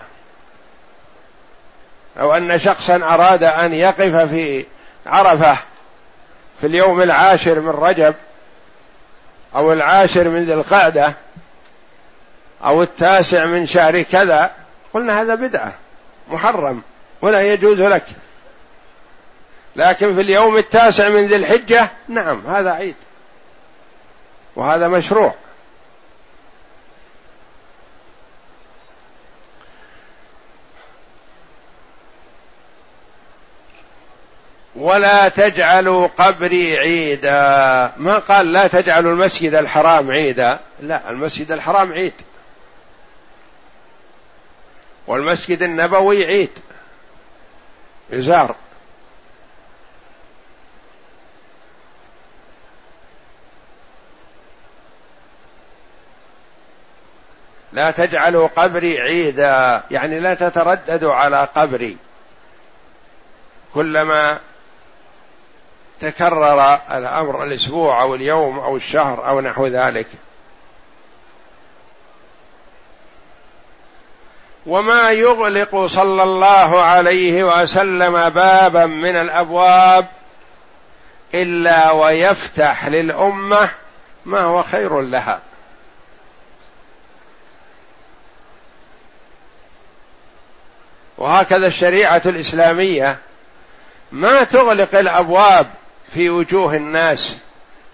أو 2.20 2.34
أن 2.36 2.60
شخصا 2.60 2.96
أراد 2.96 3.44
أن 3.44 3.74
يقف 3.74 4.16
في 4.16 4.66
عرفة 5.06 5.58
في 6.62 6.68
اليوم 6.68 7.02
العاشر 7.02 7.60
من 7.60 7.70
رجب 7.70 8.16
أو 9.56 9.74
العاشر 9.74 10.30
من 10.30 10.44
ذي 10.44 10.54
القعدة 10.54 11.14
أو 12.64 12.84
التاسع 12.84 13.46
من 13.46 13.66
شهر 13.66 14.02
كذا 14.02 14.52
قلنا 14.94 15.22
هذا 15.22 15.36
بدعة 15.36 15.74
محرم 16.30 16.82
ولا 17.22 17.42
يجوز 17.42 17.82
لك. 17.82 18.04
لكن 19.76 20.16
في 20.16 20.22
اليوم 20.22 20.58
التاسع 20.58 21.10
من 21.10 21.26
ذي 21.28 21.36
الحجة 21.36 21.90
نعم 22.08 22.48
هذا 22.48 22.72
عيد 22.72 22.96
وهذا 24.56 24.88
مشروع. 24.88 25.34
ولا 34.76 35.28
تجعلوا 35.28 36.08
قبري 36.08 36.78
عيدا. 36.78 37.94
ما 37.98 38.20
قال 38.20 38.54
لا 38.54 38.68
تجعلوا 38.68 39.12
المسجد 39.12 39.54
الحرام 39.54 40.12
عيدا. 40.12 40.60
لا 40.80 41.10
المسجد 41.10 41.52
الحرام 41.52 41.94
عيد. 41.94 42.14
والمسجد 45.08 45.62
النبوي 45.62 46.26
عيد. 46.26 46.60
يزار. 48.10 48.56
لا 57.74 57.92
تجعلوا 57.92 58.48
قبري 58.48 59.00
عيدا. 59.00 59.84
يعني 59.92 60.20
لا 60.20 60.34
تترددوا 60.34 61.14
على 61.14 61.48
قبري. 61.56 61.98
كلما 63.74 64.40
تكرر 66.00 66.80
الأمر 66.92 67.44
الأسبوع 67.44 68.02
أو 68.02 68.16
اليوم 68.16 68.60
أو 68.60 68.76
الشهر 68.76 69.28
أو 69.28 69.42
نحو 69.42 69.68
ذلك. 69.68 70.08
وما 74.66 75.12
يغلق 75.12 75.86
صلى 75.86 76.24
الله 76.24 76.82
عليه 76.82 77.44
وسلم 77.44 78.30
بابا 78.30 78.86
من 78.86 79.16
الأبواب 79.16 80.08
إلا 81.34 81.92
ويفتح 81.92 82.88
للأمة 82.88 83.70
ما 84.26 84.42
هو 84.42 84.62
خير 84.62 85.02
لها. 85.02 85.40
وهكذا 91.18 91.68
الشريعة 91.68 92.22
الإسلامية 92.26 93.18
ما 94.12 94.44
تغلق 94.44 94.96
الأبواب 94.96 95.68
في 96.14 96.30
وجوه 96.30 96.76
الناس. 96.76 97.38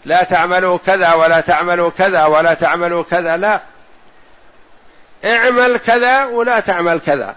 لا 0.06 0.24
تعملوا 0.24 0.78
كذا 0.78 1.14
ولا 1.14 1.42
تعملوا 1.42 1.90
كذا 1.90 2.26
ولا 2.26 2.54
تعملوا 2.54 3.04
كذا 3.04 3.38
لا. 3.38 3.62
اعمل 5.26 5.78
كذا 5.78 6.26
ولا 6.26 6.60
تعمل 6.60 7.00
كذا. 7.00 7.36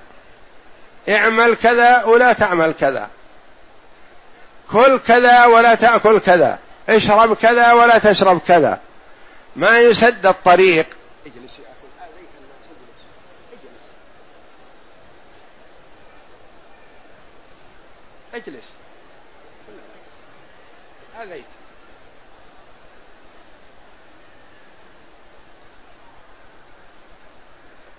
اعمل 1.09 1.57
كذا 1.57 2.05
ولا 2.05 2.33
تعمل 2.33 2.73
كذا. 2.73 3.09
كل 4.73 4.99
كذا 4.99 5.45
ولا 5.45 5.75
تأكل 5.75 6.21
كذا. 6.21 6.59
اشرب 6.89 7.37
كذا 7.37 7.73
ولا 7.73 7.99
تشرب 7.99 8.41
كذا. 8.41 8.81
ما 9.57 9.79
يسد 9.79 10.27
الطريق. 10.27 10.87
اجلس 11.27 11.59
يا 11.59 11.65
اجلس 18.35 18.45
اجلس 18.49 18.65
اذيت 21.23 21.45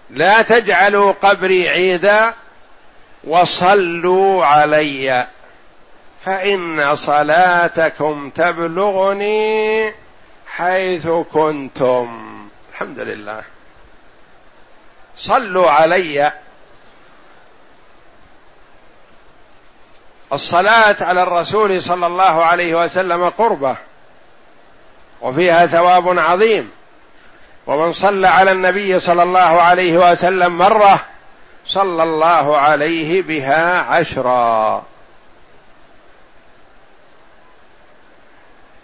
لا 0.09 0.41
تجعلوا 0.41 1.11
قبري 1.11 1.69
عيدا 1.69 2.33
وصلوا 3.23 4.45
علي. 4.45 5.27
فإن 6.25 6.95
صلاتكم 6.95 8.29
تبلغني 8.29 9.93
حيث 10.47 11.07
كنتم. 11.07 12.29
الحمد 12.71 12.99
لله. 12.99 13.43
صلوا 15.17 15.71
علي. 15.71 16.31
الصلاة 20.33 20.95
على 21.01 21.23
الرسول 21.23 21.81
صلى 21.81 22.07
الله 22.07 22.43
عليه 22.43 22.83
وسلم 22.83 23.29
قربة 23.29 23.77
وفيها 25.21 25.65
ثواب 25.65 26.19
عظيم. 26.19 26.71
ومن 27.69 27.93
صلى 27.93 28.27
على 28.27 28.51
النبي 28.51 28.99
صلى 28.99 29.23
الله 29.23 29.61
عليه 29.61 30.11
وسلم 30.11 30.57
مرة 30.57 30.99
صلى 31.65 32.03
الله 32.03 32.57
عليه 32.57 33.21
بها 33.21 33.79
عشرا. 33.79 34.83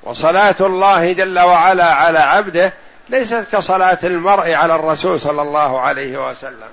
وصلاة 0.03 0.55
الله 0.59 1.13
جل 1.13 1.39
وعلا 1.39 1.93
على 1.93 2.19
عبده 2.19 2.73
ليست 3.09 3.45
كصلاة 3.51 3.97
المرء 4.03 4.53
على 4.53 4.75
الرسول 4.75 5.19
صلى 5.19 5.41
الله 5.41 5.79
عليه 5.79 6.29
وسلم. 6.29 6.71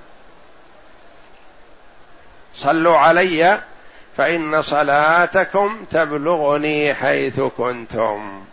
صلوا 2.55 2.99
علي 2.99 3.61
فإن 4.17 4.63
صلاتكم 4.63 5.85
تبلغني 5.91 6.95
حيث 6.95 7.41
كنتم. 7.41 8.45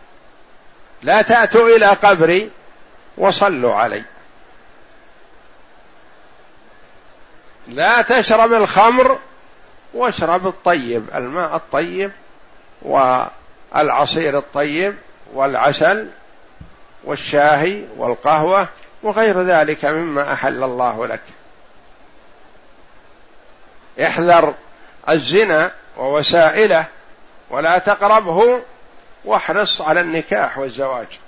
لا 1.02 1.22
تأتوا 1.22 1.76
إلى 1.76 1.86
قبري 1.86 2.50
وصلوا 3.20 3.74
علي. 3.74 4.02
لا 7.68 8.02
تشرب 8.02 8.52
الخمر 8.52 9.18
واشرب 9.94 10.46
الطيب 10.46 11.06
الماء 11.14 11.56
الطيب 11.56 12.12
والعصير 12.82 14.38
الطيب 14.38 14.96
والعسل 15.32 16.08
والشاهي 17.04 17.84
والقهوة 17.96 18.68
وغير 19.02 19.42
ذلك 19.42 19.84
مما 19.84 20.32
أحل 20.32 20.64
الله 20.64 21.06
لك. 21.06 21.22
احذر 24.02 24.54
الزنا 25.08 25.70
ووسائله 25.96 26.86
ولا 27.50 27.78
تقربه 27.78 28.60
واحرص 29.24 29.80
على 29.80 30.00
النكاح 30.00 30.58
والزواج. 30.58 31.18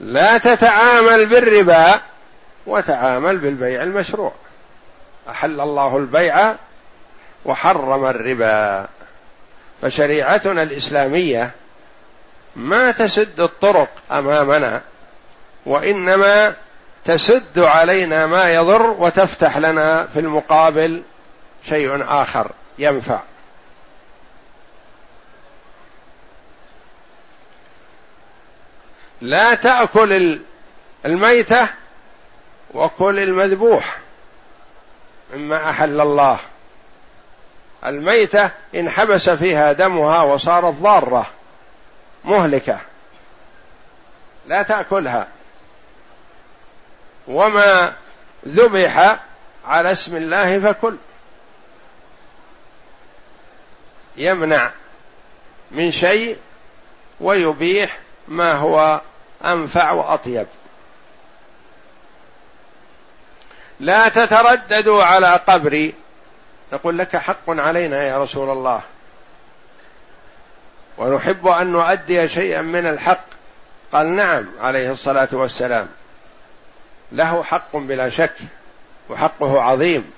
لا 0.00 0.38
تتعامل 0.38 1.26
بالربا 1.26 2.00
وتعامل 2.66 3.38
بالبيع 3.38 3.82
المشروع. 3.82 4.32
أحل 5.30 5.60
الله 5.60 5.96
البيع 5.96 6.54
وحرم 7.44 8.06
الربا. 8.06 8.88
فشريعتنا 9.82 10.62
الإسلامية 10.62 11.50
ما 12.56 12.90
تسد 12.90 13.40
الطرق 13.40 13.88
أمامنا 14.12 14.80
وإنما 15.66 16.54
تسد 17.04 17.58
علينا 17.58 18.26
ما 18.26 18.50
يضر 18.50 18.82
وتفتح 18.82 19.58
لنا 19.58 20.06
في 20.06 20.20
المقابل 20.20 21.02
شيء 21.68 22.04
آخر 22.08 22.50
ينفع. 22.78 23.20
لا 29.24 29.54
تأكل 29.54 30.38
الميتة 31.06 31.68
وكل 32.74 33.18
المذبوح 33.18 33.98
مما 35.34 35.70
أحل 35.70 36.00
الله. 36.00 36.38
الميتة 37.86 38.50
إن 38.74 38.90
حبس 38.90 39.30
فيها 39.30 39.72
دمها 39.72 40.22
وصارت 40.22 40.74
ضارة 40.74 41.26
مهلكة. 42.24 42.80
لا 44.46 44.62
تأكلها. 44.62 45.28
وما 47.28 47.94
ذبح 48.48 49.18
على 49.66 49.92
اسم 49.92 50.16
الله 50.16 50.60
فكل. 50.60 50.96
يمنع 54.16 54.70
من 55.70 55.90
شيء 55.90 56.38
ويبيح 57.20 57.98
ما 58.28 58.52
هو 58.52 59.00
أنفع 59.44 59.90
وأطيب. 59.90 60.46
لا 63.80 64.08
تترددوا 64.08 65.04
على 65.04 65.40
قبري. 65.46 65.94
نقول 66.72 66.98
لك 66.98 67.16
حق 67.16 67.48
علينا 67.48 68.02
يا 68.02 68.22
رسول 68.22 68.50
الله. 68.50 68.82
ونحب 70.98 71.46
أن 71.46 71.66
نؤدي 71.66 72.28
شيئا 72.28 72.62
من 72.62 72.86
الحق. 72.86 73.24
قال 73.92 74.06
نعم 74.06 74.46
عليه 74.60 74.90
الصلاة 74.90 75.28
والسلام. 75.32 75.88
له 77.12 77.42
حق 77.42 77.76
بلا 77.76 78.08
شك 78.08 78.34
وحقه 79.10 79.62
عظيم. 79.62 80.12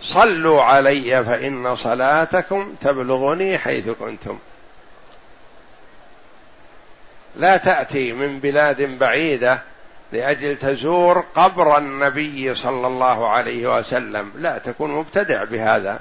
صلوا 0.00 0.62
علي 0.62 1.24
فإن 1.24 1.76
صلاتكم 1.76 2.74
تبلغني 2.80 3.58
حيث 3.58 3.88
كنتم. 3.88 4.38
لا 7.36 7.56
تأتي 7.56 8.12
من 8.12 8.40
بلاد 8.40 8.98
بعيدة 8.98 9.62
لأجل 10.12 10.56
تزور 10.56 11.24
قبر 11.34 11.78
النبي 11.78 12.54
صلى 12.54 12.86
الله 12.86 13.28
عليه 13.28 13.78
وسلم. 13.78 14.32
لا 14.38 14.58
تكون 14.58 14.90
مبتدع 14.90 15.44
بهذا. 15.44 16.00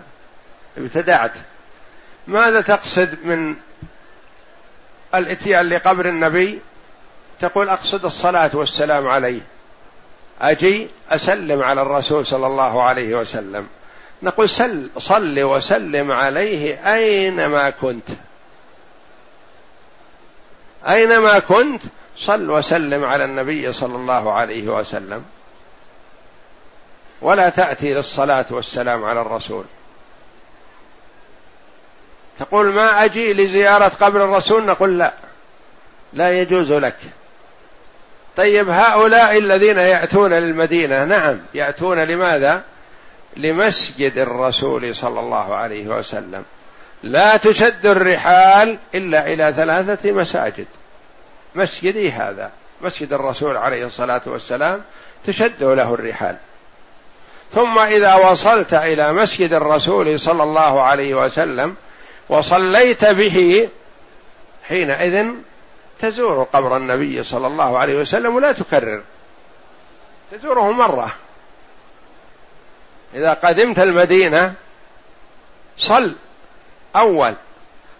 ابتدعت. 0.77 1.31
ماذا 2.27 2.61
تقصد 2.61 3.17
من 3.23 3.55
الاتيان 5.15 5.69
لقبر 5.69 6.09
النبي؟ 6.09 6.59
تقول 7.39 7.69
أقصد 7.69 8.05
الصلاة 8.05 8.51
والسلام 8.53 9.07
عليه. 9.07 9.41
أجي 10.41 10.87
أسلم 11.09 11.63
على 11.63 11.81
الرسول 11.81 12.25
صلى 12.25 12.47
الله 12.47 12.83
عليه 12.83 13.15
وسلم. 13.15 13.67
نقول 14.23 14.49
سل 14.49 14.89
صل 14.97 15.39
وسلم 15.39 16.11
عليه 16.11 16.93
أينما 16.93 17.69
كنت. 17.69 18.09
أينما 20.87 21.39
كنت 21.39 21.81
صل 22.17 22.51
وسلم 22.51 23.05
على 23.05 23.25
النبي 23.25 23.73
صلى 23.73 23.95
الله 23.95 24.33
عليه 24.33 24.67
وسلم. 24.67 25.25
ولا 27.21 27.49
تأتي 27.49 27.93
للصلاة 27.93 28.45
والسلام 28.49 29.05
على 29.05 29.21
الرسول. 29.21 29.65
تقول 32.39 32.73
ما 32.73 33.05
أجي 33.05 33.33
لزيارة 33.33 33.91
قبر 34.01 34.23
الرسول؟ 34.23 34.65
نقول 34.65 34.99
لا. 34.99 35.13
لا 36.13 36.31
يجوز 36.41 36.71
لك. 36.71 36.97
طيب 38.37 38.69
هؤلاء 38.69 39.37
الذين 39.37 39.77
يأتون 39.77 40.33
للمدينة 40.33 41.03
نعم 41.03 41.37
يأتون 41.53 41.99
لماذا؟ 41.99 42.63
لمسجد 43.37 44.17
الرسول 44.17 44.95
صلى 44.95 45.19
الله 45.19 45.55
عليه 45.55 45.87
وسلم. 45.87 46.43
لا 47.03 47.37
تشد 47.37 47.85
الرحال 47.85 48.77
إلا 48.95 49.33
إلى 49.33 49.53
ثلاثة 49.53 50.11
مساجد. 50.11 50.67
مسجدي 51.55 52.11
هذا. 52.11 52.51
مسجد 52.81 53.13
الرسول 53.13 53.57
عليه 53.57 53.85
الصلاة 53.85 54.21
والسلام 54.25 54.81
تشد 55.25 55.63
له 55.63 55.93
الرحال. 55.93 56.37
ثم 57.51 57.79
إذا 57.79 58.15
وصلت 58.15 58.73
إلى 58.73 59.13
مسجد 59.13 59.53
الرسول 59.53 60.19
صلى 60.19 60.43
الله 60.43 60.81
عليه 60.81 61.13
وسلم 61.13 61.75
وصليت 62.29 63.05
به 63.05 63.69
حينئذ 64.63 65.27
تزور 65.99 66.43
قبر 66.43 66.77
النبي 66.77 67.23
صلى 67.23 67.47
الله 67.47 67.77
عليه 67.77 67.99
وسلم 67.99 68.35
ولا 68.35 68.51
تكرر. 68.51 69.01
تزوره 70.31 70.71
مرة. 70.71 71.15
إذا 73.13 73.33
قدمت 73.33 73.79
المدينة 73.79 74.53
صل. 75.77 76.15
أول 76.95 77.35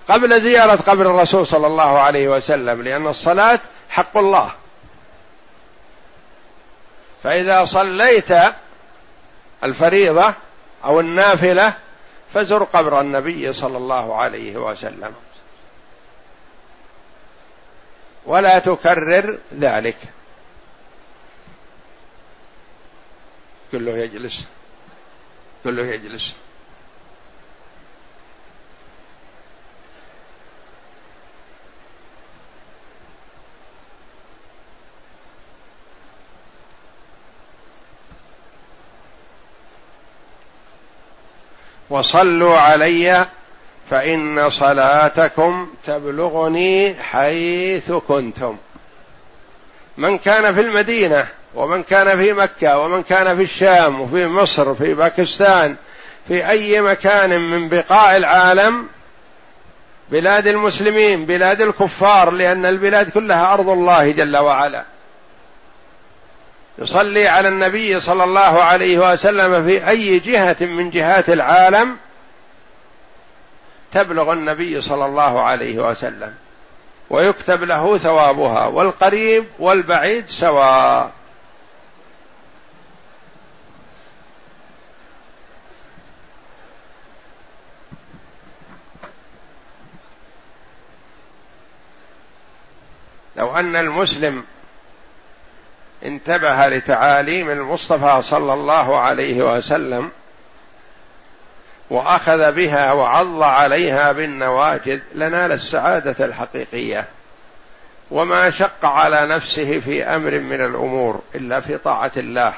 قبل 0.10 0.42
زيارة 0.42 0.76
قبر 0.76 1.02
الرسول 1.02 1.48
صلى 1.48 1.68
الله 1.68 2.00
عليه 2.00 2.28
وسلم 2.28 2.82
لأن 2.82 3.08
الصلاة 3.08 3.60
حق 3.90 4.18
الله. 4.18 4.52
فإذا 7.24 7.66
صليت 7.66 8.30
الفريضة 9.64 10.34
أو 10.86 11.00
النافلة 11.00 11.74
فزر 12.34 12.64
قبر 12.64 13.02
النبي 13.02 13.54
صلى 13.54 13.78
الله 13.78 14.16
عليه 14.16 14.58
وسلم. 14.58 15.14
ولا 18.26 18.60
تكرر 18.60 19.38
ذلك. 19.54 19.98
كله 23.72 23.98
يجلس. 23.98 24.46
كله 25.64 25.86
يجلس. 25.86 26.36
وصلوا 41.90 42.58
علي 42.58 43.26
فإن 43.90 44.50
صلاتكم 44.50 45.68
تبلغني 45.86 46.94
حيث 46.94 47.92
كنتم. 47.92 48.58
من 49.98 50.18
كان 50.18 50.54
في 50.54 50.62
المدينة 50.62 51.28
ومن 51.56 51.84
كان 51.84 52.18
في 52.18 52.34
مكة 52.34 52.78
ومن 52.78 53.04
كان 53.04 53.38
في 53.38 53.44
الشام 53.44 54.02
وفي 54.02 54.28
مصر 54.28 54.76
في 54.76 54.94
باكستان 54.94 55.76
في 56.28 56.50
أي 56.50 56.82
مكان 56.82 57.42
من 57.42 57.70
بقاع 57.70 58.18
العالم 58.18 58.88
بلاد 60.12 60.48
المسلمين 60.48 61.26
بلاد 61.26 61.62
الكفار 61.62 62.32
لأن 62.32 62.66
البلاد 62.66 63.10
كلها 63.10 63.54
أرض 63.54 63.70
الله 63.70 64.12
جل 64.12 64.38
وعلا. 64.38 64.84
يصلي 66.82 67.28
على 67.28 67.48
النبي 67.48 68.00
صلى 68.00 68.24
الله 68.24 68.64
عليه 68.64 69.12
وسلم 69.12 69.66
في 69.66 69.90
أي 69.90 70.20
جهة 70.20 70.58
من 70.62 70.90
جهات 70.90 71.30
العالم 71.30 71.98
تبلغ 73.92 74.34
النبي 74.34 74.82
صلى 74.82 75.06
الله 75.06 75.42
عليه 75.42 75.90
وسلم. 75.90 76.36
ويكتب 77.10 77.64
له 77.64 77.98
ثوابها 77.98 78.66
والقريب 78.68 79.46
والبعيد 79.60 80.28
سواء. 80.28 81.12
لو 93.36 93.56
أن 93.56 93.76
المسلم 93.76 94.44
انتبه 96.06 96.68
لتعاليم 96.68 97.50
المصطفى 97.50 98.22
صلى 98.22 98.54
الله 98.54 99.00
عليه 99.00 99.56
وسلم 99.56 100.12
وأخذ 101.90 102.52
بها 102.52 102.94
وعض 102.94 103.42
عليها 103.42 104.12
بالنواجذ 104.12 105.00
لنال 105.16 105.52
السعادة 105.52 106.26
الحقيقية 106.26 107.08
وما 108.12 108.50
شق 108.50 108.86
على 108.86 109.26
نفسه 109.26 109.80
في 109.80 110.04
أمر 110.04 110.40
من 110.40 110.66
الأمور 110.66 111.22
إلا 111.36 111.60
في 111.60 111.78
طاعة 111.78 112.12
الله. 112.18 112.54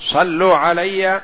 صلوا 0.00 0.56
علي 0.56 1.20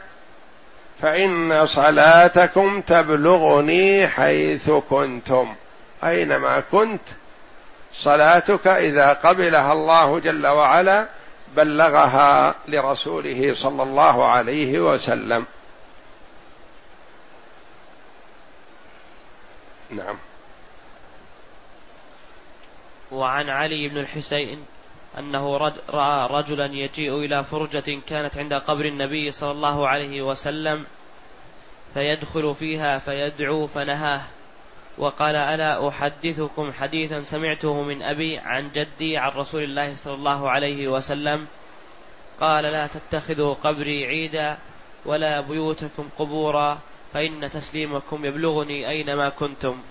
فإن 1.03 1.67
صلاتكم 1.67 2.81
تبلغني 2.81 4.09
حيث 4.09 4.71
كنتم. 4.71 5.55
أينما 6.05 6.61
كنت 6.61 7.01
صلاتك 7.95 8.67
إذا 8.67 9.13
قبلها 9.13 9.73
الله 9.73 10.19
جل 10.19 10.47
وعلا 10.47 11.07
بلغها 11.57 12.55
لرسوله 12.69 13.55
صلى 13.55 13.83
الله 13.83 14.27
عليه 14.27 14.81
وسلم. 14.81 15.47
نعم. 19.91 20.17
وعن 23.13 23.51
علي 23.51 23.89
بن 23.89 23.99
الحسين 23.99 24.67
أنه 25.19 25.57
رأى 25.91 26.29
رجلا 26.31 26.67
يجيء 26.67 27.17
إلى 27.17 27.45
فرجة 27.45 28.01
كانت 28.07 28.39
عند 28.39 28.55
قبر 28.55 28.85
النبي 28.85 29.31
صلى 29.31 29.51
الله 29.51 29.89
عليه 29.89 30.23
وسلم 30.23 30.87
فيدخل 31.95 32.55
فيها 32.55 32.99
فيدعو 32.99 33.67
فنهاه. 33.67 34.23
وقال 35.03 35.37
ألا 35.37 35.89
أحدثكم 35.89 36.73
حديثا 36.73 37.23
سمعته 37.23 37.83
من 37.83 38.03
أبي 38.03 38.39
عن 38.39 38.71
جدي 38.75 39.19
عن 39.19 39.31
رسول 39.31 39.63
الله 39.63 39.95
صلى 39.95 40.15
الله 40.15 40.51
عليه 40.51 40.89
وسلم 40.89 41.47
قال 42.41 42.65
لا 42.65 42.87
تتخذوا 42.87 43.55
قبري 43.55 44.07
عيدا 44.07 44.59
ولا 45.05 45.41
بيوتكم 45.41 46.09
قبورا 46.19 46.79
فإن 47.13 47.51
تسليمكم 47.51 48.25
يبلغني 48.25 48.89
أينما 48.89 49.29
كنتم. 49.29 49.83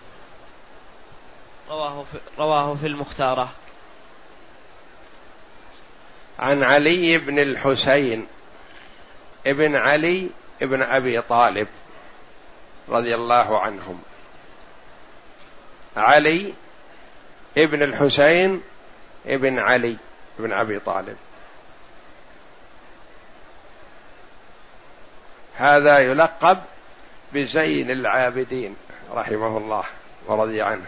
رواه 1.69 2.03
في, 2.11 2.17
رواه 2.39 2.75
في 2.75 2.87
المختارة. 2.87 3.51
عن 6.39 6.63
علي 6.63 7.17
بن 7.17 7.39
الحسين 7.39 8.27
ابن 9.47 9.75
علي 9.75 10.29
ابن 10.61 10.81
أبي 10.81 11.21
طالب 11.21 11.67
رضي 12.89 13.15
الله 13.15 13.59
عنهم. 13.59 14.01
علي 15.97 16.53
ابن 17.57 17.83
الحسين 17.83 18.61
ابن 19.25 19.59
علي 19.59 19.97
بن 20.39 20.53
أبي 20.53 20.79
طالب. 20.79 21.17
هذا 25.55 25.99
يلقب 25.99 26.57
بزين 27.33 27.91
العابدين 27.91 28.75
رحمه 29.11 29.57
الله 29.57 29.83
ورضي 30.27 30.61
عنه. 30.61 30.85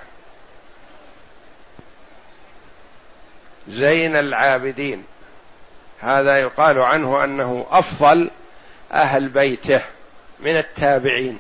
زين 3.68 4.16
العابدين 4.16 5.06
هذا 6.00 6.38
يقال 6.38 6.80
عنه 6.80 7.24
أنه 7.24 7.66
أفضل 7.70 8.32
أهل 8.92 9.30
بيته 9.30 9.82
من 10.40 10.58
التابعين. 10.58 11.40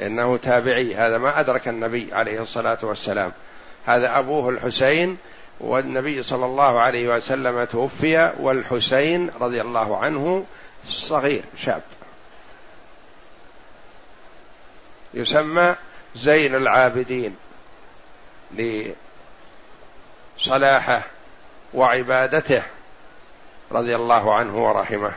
لأنه 0.00 0.36
تابعي. 0.36 0.94
هذا 0.94 1.18
ما 1.18 1.40
أدرك 1.40 1.68
النبي 1.68 2.08
عليه 2.12 2.42
الصلاة 2.42 2.78
والسلام. 2.82 3.32
هذا 3.86 4.18
أبوه 4.18 4.48
الحسين 4.48 5.18
والنبي 5.60 6.22
صلى 6.22 6.46
الله 6.46 6.80
عليه 6.80 7.08
وسلم 7.08 7.64
توفي 7.64 8.32
والحسين 8.38 9.30
رضي 9.40 9.60
الله 9.60 9.96
عنه 9.96 10.44
صغير 10.88 11.42
شاب. 11.56 11.82
يسمى 15.14 15.74
زين 16.16 16.54
العابدين 16.54 17.36
لصلاحه 20.38 21.02
وعبادته 21.74 22.62
رضي 23.72 23.96
الله 23.96 24.34
عنه 24.34 24.64
ورحمه. 24.64 25.14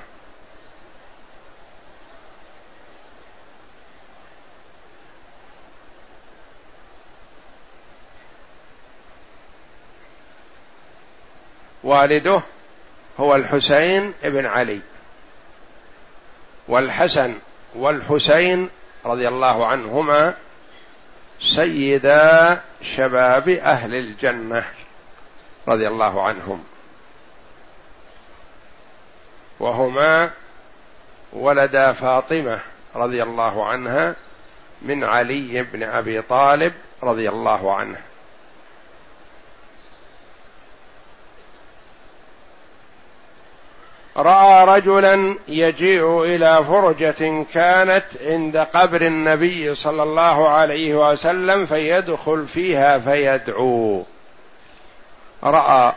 والده 11.84 12.42
هو 13.20 13.36
الحسين 13.36 14.14
بن 14.24 14.46
علي. 14.46 14.80
والحسن 16.68 17.36
والحسين 17.76 18.70
رضي 19.06 19.28
الله 19.28 19.68
عنهما 19.68 20.34
سيدا 21.42 22.62
شباب 22.82 23.50
أهل 23.50 23.96
الجنة 23.96 24.66
رضي 25.68 25.88
الله 25.88 26.24
عنهم. 26.24 26.64
وهما 29.60 30.32
ولدا 31.34 31.92
فاطمة 31.92 32.60
رضي 32.96 33.24
الله 33.24 33.66
عنها 33.66 34.16
من 34.82 35.04
علي 35.04 35.64
بن 35.64 35.84
أبي 35.84 36.22
طالب 36.22 36.74
رضي 37.04 37.30
الله 37.30 37.76
عنه. 37.76 38.02
رأى 44.18 44.66
رجلا 44.66 45.36
يجيء 45.47 46.22
إلى 46.24 46.64
فرجة 46.64 47.45
كانت 47.53 48.05
عند 48.22 48.57
قبر 48.57 49.01
النبي 49.01 49.76
صلى 49.76 50.03
الله 50.03 50.49
عليه 50.49 51.09
وسلم 51.09 51.66
فيدخل 51.66 52.47
فيها 52.47 52.99
فيدعو. 52.99 54.05
رأى 55.43 55.93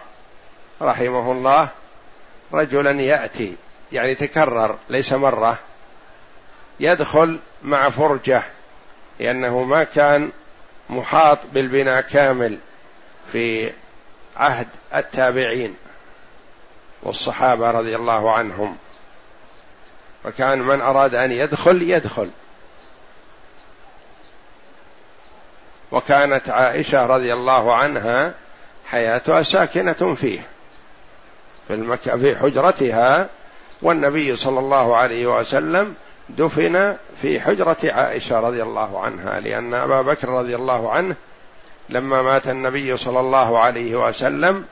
رحمه 0.82 1.32
الله 1.32 1.68
رجلا 2.52 3.02
يأتي 3.02 3.56
يعني 3.92 4.14
تكرر 4.14 4.76
ليس 4.88 5.12
مرة 5.12 5.58
يدخل 6.80 7.38
مع 7.62 7.88
فرجة 7.88 8.42
لأنه 9.20 9.62
ما 9.62 9.84
كان 9.84 10.30
محاط 10.90 11.38
بالبناء 11.52 12.00
كامل 12.00 12.58
في 13.32 13.72
عهد 14.36 14.68
التابعين. 14.94 15.74
والصحابة 17.02 17.70
رضي 17.70 17.96
الله 17.96 18.32
عنهم 18.32 18.76
وكان 20.24 20.58
من 20.58 20.80
أراد 20.80 21.14
أن 21.14 21.32
يدخل 21.32 21.82
يدخل 21.82 22.30
وكانت 25.92 26.48
عائشة 26.48 27.06
رضي 27.06 27.32
الله 27.32 27.74
عنها 27.74 28.34
حياتها 28.86 29.42
ساكنة 29.42 30.14
فيه 30.14 30.40
في. 31.68 31.96
في 31.96 32.36
حجرتها 32.36 33.28
والنبي 33.82 34.36
صلى 34.36 34.58
الله 34.58 34.96
عليه 34.96 35.26
وسلم 35.26 35.94
دفن 36.28 36.96
في 37.22 37.40
حجرة 37.40 37.76
عائشة 37.84 38.40
رضي 38.40 38.62
الله 38.62 39.00
عنها 39.00 39.40
لأن 39.40 39.74
أبا 39.74 40.02
بكر 40.02 40.28
رضي 40.28 40.56
الله 40.56 40.92
عنه 40.92 41.14
لما 41.88 42.22
مات 42.22 42.48
النبي 42.48 42.96
صلى 42.96 43.20
الله 43.20 43.58
عليه 43.58 43.96
وسلم 44.08 44.64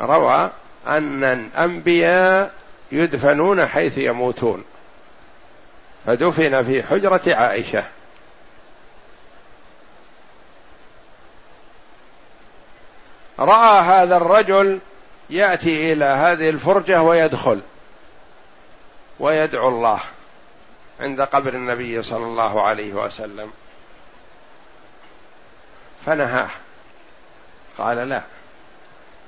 روى 0.00 0.50
أن 0.88 1.24
الأنبياء 1.24 2.52
يدفنون 2.92 3.66
حيث 3.66 3.98
يموتون. 3.98 4.64
فدفن 6.06 6.62
في 6.62 6.82
حجرة 6.82 7.34
عائشة. 7.34 7.84
رأى 13.38 13.80
هذا 13.80 14.16
الرجل 14.16 14.78
يأتي 15.30 15.92
إلى 15.92 16.04
هذه 16.04 16.50
الفرجة 16.50 17.02
ويدخل 17.02 17.60
ويدعو 19.20 19.68
الله 19.68 20.00
عند 21.00 21.20
قبر 21.20 21.54
النبي 21.54 22.02
صلى 22.02 22.24
الله 22.24 22.62
عليه 22.62 22.92
وسلم. 22.94 23.50
فنهاه. 26.06 26.48
قال 27.78 27.96
لا 27.96 28.22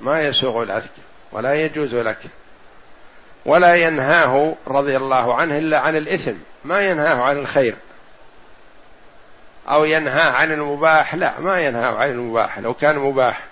ما 0.00 0.22
يسوغ 0.22 0.64
لك 0.64 0.84
ولا 1.33 1.55
يجوز 1.55 1.95
لك. 1.95 2.18
ولا 3.47 3.74
ينهاه 3.74 4.55
رضي 4.68 4.97
الله 4.97 5.35
عنه 5.35 5.59
إلا 5.59 5.78
عن 5.78 5.97
الإثم. 5.97 6.35
ما 6.64 6.81
ينهاه 6.81 7.22
عن 7.22 7.37
الخير. 7.37 7.74
أو 9.68 9.85
ينهاه 9.85 10.31
عن 10.31 10.53
المباح. 10.53 11.14
لا 11.14 11.41
ما 11.41 11.61
ينهاه 11.61 11.97
عن 11.97 12.11
المباح. 12.11 12.59
لو 12.59 12.74
كان 12.74 12.99
مباح. 12.99 13.45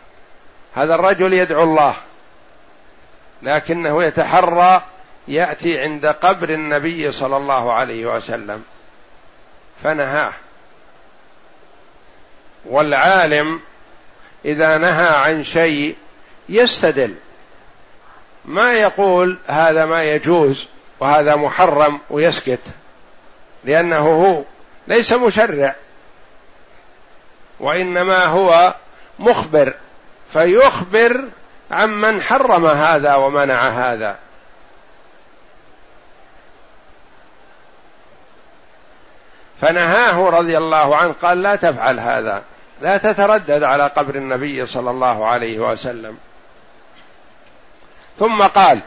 هذا 0.74 0.95
الرجل 0.95 1.33
يدعو 1.33 1.62
الله. 1.62 1.95
لكنه 3.43 4.05
يتحرى 4.05 4.83
يأتي 5.29 5.81
عند 5.81 6.07
قبر 6.07 6.51
النبي 6.51 7.12
صلى 7.12 7.37
الله 7.37 7.72
عليه 7.72 8.07
وسلم. 8.07 8.64
فنهاه. 9.83 10.33
والعالم 12.66 13.61
إذا 14.45 14.79
نهى 14.79 15.09
عن 15.09 15.45
شيء 15.45 15.97
يستدل. 16.49 17.14
ما 18.49 18.72
يقول 18.72 19.36
هذا 19.46 19.84
ما 19.84 20.05
يجوز 20.05 20.66
وهذا 21.01 21.36
محرم 21.36 22.01
ويسكت 22.11 22.61
لأنه 23.64 23.99
هو 23.99 24.42
ليس 24.88 25.12
مشرع 25.12 25.74
وإنما 27.61 28.24
هو 28.24 28.74
مخبر 29.18 29.74
فيخبر 30.32 31.24
عمن 31.70 32.22
حرم 32.22 32.66
هذا 32.66 33.14
ومنع 33.14 33.68
هذا. 33.68 34.16
فنهاه 39.61 40.30
رضي 40.30 40.59
الله 40.59 40.96
عنه 40.96 41.14
قال 41.22 41.42
لا 41.42 41.57
تفعل 41.57 42.01
هذا 42.01 42.42
لا 42.80 42.96
تتردد 42.96 43.62
على 43.62 43.86
قبر 43.86 44.14
النبي 44.14 44.66
صلى 44.66 44.90
الله 44.90 45.26
عليه 45.26 45.59
وسلم. 45.59 46.18
ثم 48.19 48.43
قال 48.43 48.81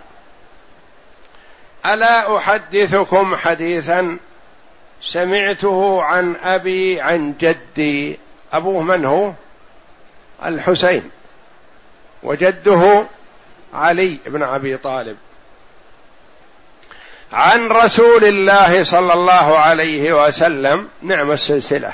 ألا 1.86 2.38
أحدثكم 2.38 3.36
حديثا 3.36 4.18
سمعته 5.02 6.04
عن 6.04 6.36
أبي 6.36 7.02
عن 7.02 7.34
جدي 7.40 8.20
أبوه 8.54 8.82
من 8.82 9.06
هو؟ 9.06 9.34
الحسين 10.46 11.12
وجده 12.24 13.06
علي 13.74 14.18
بن 14.26 14.44
أبي 14.44 14.78
طالب. 14.78 15.18
عن 17.34 17.68
رسول 17.68 18.24
الله 18.24 18.84
صلى 18.84 19.14
الله 19.14 19.58
عليه 19.58 20.26
وسلم 20.26 20.90
نعم 21.02 21.32
السلسلة. 21.32 21.94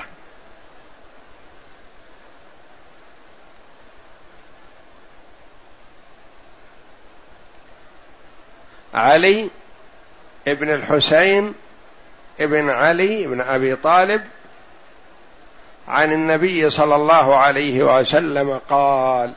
علي 8.97 9.49
ابن 10.47 10.73
الحسين 10.73 11.53
ابن 12.39 12.69
علي 12.69 13.27
بن 13.27 13.41
أبي 13.41 13.75
طالب 13.75 14.21
عن 15.87 16.13
النبي 16.13 16.69
صلى 16.69 16.95
الله 16.95 17.35
عليه 17.35 17.99
وسلم 17.99 18.59
قال 18.69 19.31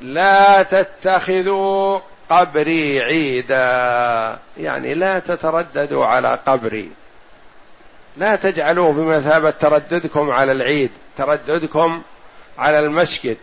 لا 0.00 0.62
تتخذوا 0.62 2.00
قبري 2.30 3.00
عيدا. 3.00 4.38
يعني 4.56 4.94
لا 4.94 5.18
تترددوا 5.18 6.06
على 6.06 6.38
قبري. 6.46 6.90
لا 8.16 8.36
تجعلوه 8.36 8.92
بمثابة 8.92 9.50
ترددكم 9.50 10.30
على 10.30 10.52
العيد 10.52 10.90
ترددكم 11.16 12.02
على 12.58 12.78
المسجد. 12.78 13.36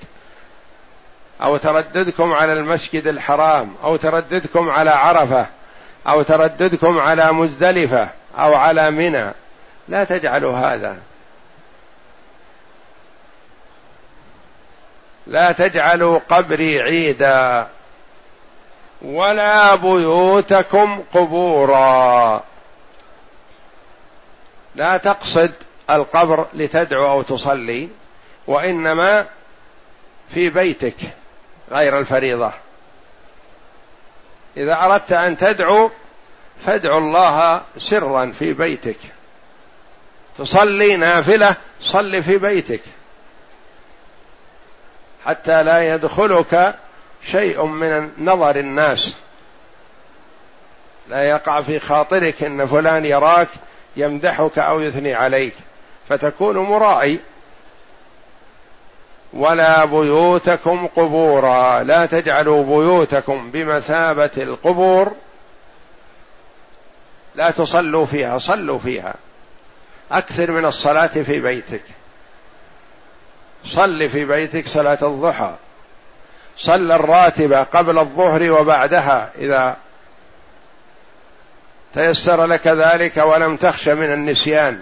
أو 1.44 1.58
ترددكم 1.58 2.34
على 2.34 2.54
المسجد 2.54 3.08
الحرام 3.08 3.76
أو 3.84 3.96
ترددكم 3.96 4.70
على 4.70 4.89
عرفة 4.89 5.48
أو 6.10 6.22
ترددكم 6.22 7.00
على 7.00 7.32
مزدلفة 7.32 8.10
أو 8.38 8.56
على 8.56 8.91
منى. 8.91 9.32
لا 9.88 10.04
تجعلوا 10.04 10.58
هذا. 10.58 10.98
لا 15.28 15.52
تجعلوا 15.52 16.20
قبري 16.30 16.82
عيدا 16.82 17.68
ولا 19.02 19.76
بيوتكم 19.76 21.04
قبورا. 21.14 22.44
لا 24.76 24.98
تقصد 24.98 25.52
القبر 25.89 26.46
لتدعو 26.54 27.12
أو 27.12 27.22
تصلي 27.22 27.89
وإنما 28.48 29.26
في 30.30 30.50
بيتك. 30.50 30.96
غير 31.72 31.99
الفريضة. 31.99 32.51
إذا 34.57 34.82
أردت 34.82 35.11
أن 35.11 35.38
تدعو 35.38 35.91
فادعو 36.66 36.97
الله 36.97 37.61
سرا 37.78 38.34
في 38.39 38.53
بيتك. 38.53 38.97
تصلي 40.38 40.95
نافلة 40.95 41.55
صل 41.82 42.24
في 42.24 42.38
بيتك. 42.38 42.82
حتى 45.26 45.64
لا 45.64 45.93
يدخلك 45.93 46.76
شيء 47.26 47.66
من 47.66 48.11
نظر 48.18 48.55
الناس. 48.55 49.18
لا 51.09 51.24
يقع 51.24 51.61
في 51.61 51.80
خاطرك 51.80 52.43
إن 52.43 52.66
فلان 52.66 53.05
يراك 53.05 53.47
يمدحك 53.95 54.59
أو 54.59 54.80
يثني 54.80 55.14
عليك. 55.14 55.53
فتكون 56.09 56.57
مرائي. 56.57 57.20
ولا 59.34 59.86
بيوتكم 59.86 60.88
قبورا. 60.88 61.84
لا 61.84 62.05
تجعلوا 62.05 62.63
بيوتكم 62.63 63.51
بمثابة 63.51 64.31
القبور. 64.38 65.11
لا 67.36 67.51
تصلوا 67.51 68.05
فيها 68.05 68.38
صلوا 68.38 68.79
فيها. 68.79 69.15
أكثر 70.11 70.51
من 70.51 70.65
الصلاة 70.65 71.07
في 71.07 71.39
بيتك. 71.39 71.84
صل 73.65 74.09
في 74.09 74.25
بيتك 74.25 74.67
صلاة 74.67 74.97
الضحى. 75.01 75.55
صل 76.57 76.91
الراتبه 76.91 77.63
قبل 77.63 77.99
الظهر 77.99 78.51
وبعدها 78.51 79.31
إذا 79.38 79.77
تيسر 81.93 82.45
لك 82.45 82.67
ذلك 82.67 83.17
ولم 83.17 83.57
تخش 83.57 83.89
من 83.89 84.13
النسيان. 84.13 84.81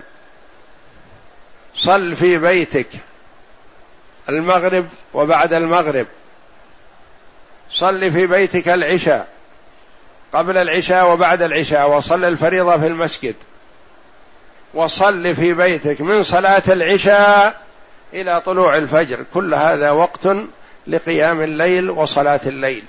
صل 1.76 2.16
في 2.16 2.38
بيتك. 2.38 2.88
المغرب 4.30 4.86
وبعد 5.14 5.54
المغرب. 5.54 6.06
صل 7.72 8.12
في 8.12 8.28
بيتك 8.28 8.70
العشاء 8.70 9.28
قبل 10.34 10.58
العشاء 10.58 11.12
وبعد 11.12 11.42
العشاء 11.42 11.90
وصل 11.90 12.24
الفريضة 12.26 12.78
في 12.78 12.88
المسجد. 12.88 13.36
وصل 14.74 15.36
في 15.36 15.54
بيتك 15.54 16.02
من 16.02 16.24
صلاة 16.24 16.64
العشاء 16.68 17.62
إلى 18.14 18.42
طلوع 18.42 18.78
الفجر. 18.78 19.26
كل 19.34 19.54
هذا 19.54 19.92
وقت 19.92 20.28
لقيام 20.88 21.42
الليل 21.42 21.90
وصلاة 21.90 22.42
الليل. 22.46 22.84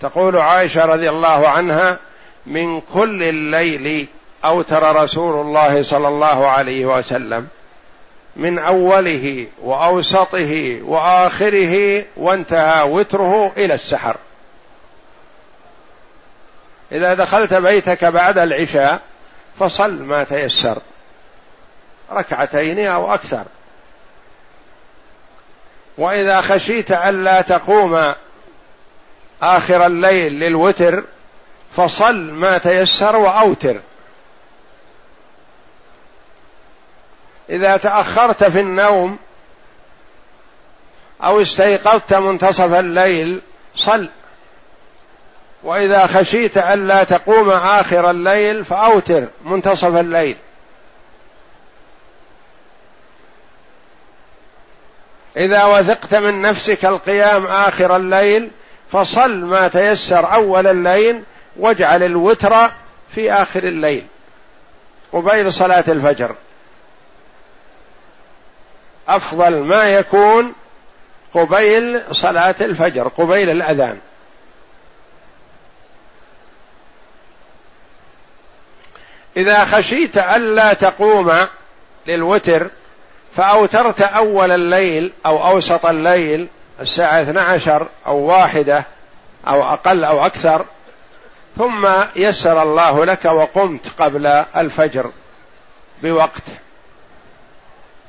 تقول 0.00 0.36
عائشة 0.36 0.84
رضي 0.84 1.08
الله 1.08 1.48
عنها 1.48 1.98
من 2.46 2.80
كل 2.80 3.22
الليل 3.22 4.06
أوتر 4.44 4.96
رسول 4.96 5.40
الله 5.40 5.82
صلى 5.82 6.08
الله 6.08 6.48
عليه 6.48 6.86
وسلم 6.86 7.48
من 8.36 8.58
أوله 8.58 9.46
وأوسطه 9.62 10.80
وآخره 10.82 12.04
وانتهى 12.16 12.82
وتره 12.82 13.52
إلى 13.56 13.74
السحر. 13.74 14.16
إذا 16.92 17.14
دخلت 17.14 17.54
بيتك 17.54 18.04
بعد 18.04 18.38
العشاء 18.38 19.00
فصل 19.58 20.02
ما 20.02 20.24
تيسر. 20.24 20.78
ركعتين 22.12 22.86
أو 22.86 23.14
أكثر. 23.14 23.44
وإذا 25.98 26.40
خشيت 26.40 26.92
الا 26.92 27.40
تقوم 27.40 28.12
آخر 29.42 29.86
الليل 29.86 30.32
للوتر 30.32 31.04
فصل 31.76 32.14
ما 32.14 32.58
تيسر 32.58 33.16
وأوتر. 33.16 33.80
إذا 37.52 37.76
تأخرت 37.76 38.44
في 38.44 38.60
النوم 38.60 39.18
أو 41.24 41.42
استيقظت 41.42 42.14
منتصف 42.14 42.72
الليل 42.72 43.40
صل. 43.76 44.08
وإذا 45.62 46.06
خشيت 46.06 46.58
ألا 46.58 47.04
تقوم 47.04 47.50
آخر 47.50 48.10
الليل 48.10 48.64
فأوتر 48.64 49.26
منتصف 49.44 49.96
الليل. 49.96 50.36
إذا 55.36 55.64
وثقت 55.64 56.14
من 56.14 56.42
نفسك 56.42 56.84
القيام 56.84 57.46
آخر 57.46 57.96
الليل 57.96 58.50
فصل 58.92 59.44
ما 59.44 59.68
تيسر 59.68 60.34
أول 60.34 60.66
الليل 60.66 61.22
واجعل 61.56 62.02
الوتر 62.02 62.70
في 63.14 63.32
آخر 63.32 63.64
الليل. 63.64 64.06
قبيل 65.12 65.52
صلاة 65.52 65.84
الفجر. 65.88 66.34
أفضل 69.08 69.54
ما 69.54 69.84
يكون 69.88 70.52
قبيل 71.34 72.00
صلاة 72.10 72.54
الفجر 72.60 73.08
قبيل 73.08 73.50
الأذان. 73.50 73.98
إذا 79.36 79.64
خشيت 79.64 80.18
ألا 80.18 80.72
تقوم 80.72 81.46
للوتر 82.06 82.70
فأوترت 83.36 84.02
أول 84.02 84.50
الليل 84.50 85.12
أو 85.26 85.46
أوسط 85.46 85.86
الليل 85.86 86.48
الساعة 86.80 87.22
12 87.22 87.88
أو 88.06 88.16
واحدة 88.16 88.86
أو 89.48 89.62
أقل 89.62 90.04
أو 90.04 90.26
أكثر 90.26 90.66
ثم 91.58 91.88
يسر 92.16 92.62
الله 92.62 93.04
لك 93.04 93.24
وقمت 93.24 94.02
قبل 94.02 94.26
الفجر 94.56 95.10
بوقت. 96.02 96.42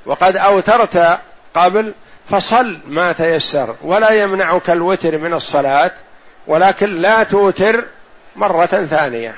وقد 0.06 0.38
أوترت 0.38 1.20
قبل 1.56 1.94
فصل 2.30 2.80
ما 2.88 3.12
تيسر 3.12 3.76
ولا 3.82 4.10
يمنعك 4.10 4.70
الوتر 4.70 5.18
من 5.18 5.34
الصلاة 5.34 5.92
ولكن 6.48 7.02
لا 7.02 7.24
توتر 7.24 7.84
مرة 8.36 8.66
ثانية. 8.66 9.36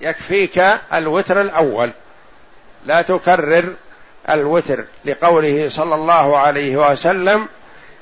يكفيك 0.00 0.64
الوتر 0.92 1.40
الأول. 1.40 1.92
لا 2.86 3.02
تكرر 3.02 3.64
الوتر 4.30 4.84
لقوله 5.04 5.68
صلى 5.68 5.94
الله 5.94 6.38
عليه 6.38 6.76
وسلم 6.90 7.48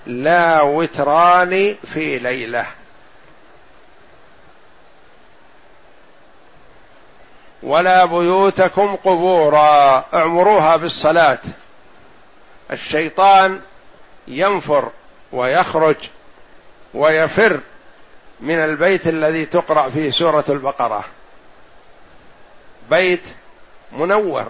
لا 0.06 0.60
وتران 0.60 1.74
في 1.94 2.18
ليلة. 2.18 2.66
ولا 7.72 8.04
بيوتكم 8.04 8.96
قبورا. 8.96 10.04
اعمروها 10.14 10.76
بالصلاه 10.76 11.38
الشيطان 12.70 13.60
ينفر 14.28 14.90
ويخرج 15.32 15.96
ويفر 16.94 17.60
من 18.40 18.54
البيت 18.54 19.06
الذي 19.06 19.46
تقرأ 19.46 19.88
فيه 19.88 20.10
سورة 20.10 20.44
البقرة. 20.48 21.04
بيت 22.90 23.22
منور 23.92 24.46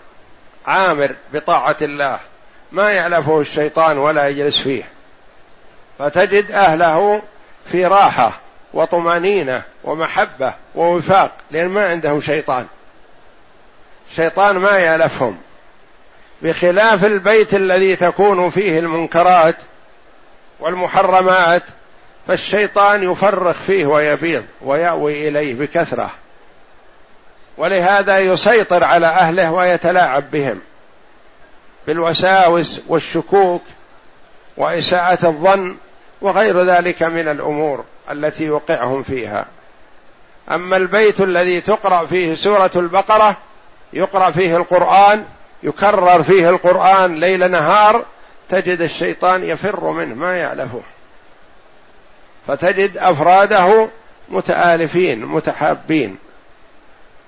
عامر 0.67 1.15
بطاعة 1.33 1.77
الله. 1.83 2.19
ما 2.73 2.91
يعلفه 2.91 3.41
الشيطان 3.41 3.99
ولا 3.99 4.29
يجلس 4.29 4.59
فيه. 4.59 4.85
فتجد 5.99 6.51
أهله 6.51 7.23
في 7.67 7.87
راحة 7.87 8.33
وطمأنينة 8.75 9.63
ومحبة 9.85 10.55
ووفاق 10.75 11.31
لأن 11.51 11.69
ما 11.69 11.89
عندهم 11.89 12.21
شيطان. 12.21 12.67
شيطان 14.17 14.59
ما 14.59 14.71
يألفهم. 14.71 15.39
بخلاف 16.43 17.05
البيت 17.05 17.55
الذي 17.55 17.97
تكون 17.97 18.51
فيه 18.51 18.79
المنكرات 18.79 19.57
والمحرمات 20.61 21.63
فالشيطان 22.29 23.03
يفرخ 23.03 23.57
فيه 23.57 23.87
ويبيض 23.87 24.45
ويأوي 24.63 25.29
إليه 25.29 25.55
بكثرة. 25.55 26.11
ولهذا 27.59 28.19
يسيطر 28.19 28.85
على 28.85 29.07
أهله 29.07 29.53
ويتلاعب 29.53 30.31
بهم. 30.31 30.61
بالوساوس 31.87 32.81
والشكوك 32.89 33.63
وإساءة 34.57 35.27
الظن 35.27 35.77
وغير 36.21 36.63
ذلك 36.63 37.03
من 37.03 37.29
الأمور 37.29 37.85
التي 38.11 38.45
يوقعهم 38.45 39.03
فيها. 39.03 39.47
أما 40.51 40.77
البيت 40.77 41.21
الذي 41.21 41.61
تقرأ 41.61 42.07
فيه 42.07 42.35
سورة 42.35 42.71
البقرة 42.77 43.37
يقرأ 43.93 44.31
فيه 44.31 44.57
القرآن 44.57 45.25
يكرر 45.63 46.23
فيه 46.23 46.51
القرآن 46.51 47.15
ليل 47.15 47.51
نهار 47.51 48.05
تجد 48.49 48.81
الشيطان 48.81 49.45
يفر 49.45 49.91
منه 49.91 50.15
ما 50.15 50.39
يالفه 50.39 50.81
فتجد 52.47 52.99
أفراده 52.99 53.89
متآلفين 54.29 55.25
متحابين 55.27 56.17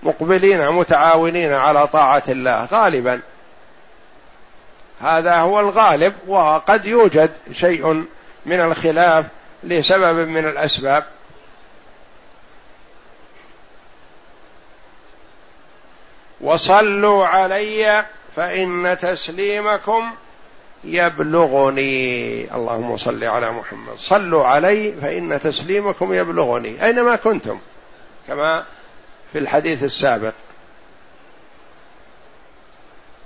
مقبلين 0.03 0.71
متعاونين 0.71 1.53
على 1.53 1.87
طاعة 1.87 2.23
الله 2.29 2.65
غالبا. 2.65 3.21
هذا 5.01 5.37
هو 5.37 5.61
الغالب 5.61 6.15
وقد 6.27 6.87
يوجد 6.87 7.31
شيء 7.53 8.05
من 8.47 8.61
الخلاف 8.61 9.25
لسبب 9.63 10.29
من 10.29 10.49
الأسباب. 10.49 11.05
وصلوا 16.41 17.27
علي 17.27 18.05
فإن 18.37 18.99
تسليمكم 19.01 20.11
يبلغني. 20.85 22.55
اللهم 22.55 22.97
صل 22.97 23.25
على 23.25 23.51
محمد. 23.51 23.97
صلوا 23.99 24.47
علي 24.47 24.93
فإن 24.93 25.41
تسليمكم 25.41 26.13
يبلغني. 26.13 26.85
أينما 26.85 27.17
كنتم؟ 27.17 27.59
كما 28.29 28.65
في 29.33 29.39
الحديث 29.39 29.85
السابق. 29.85 30.33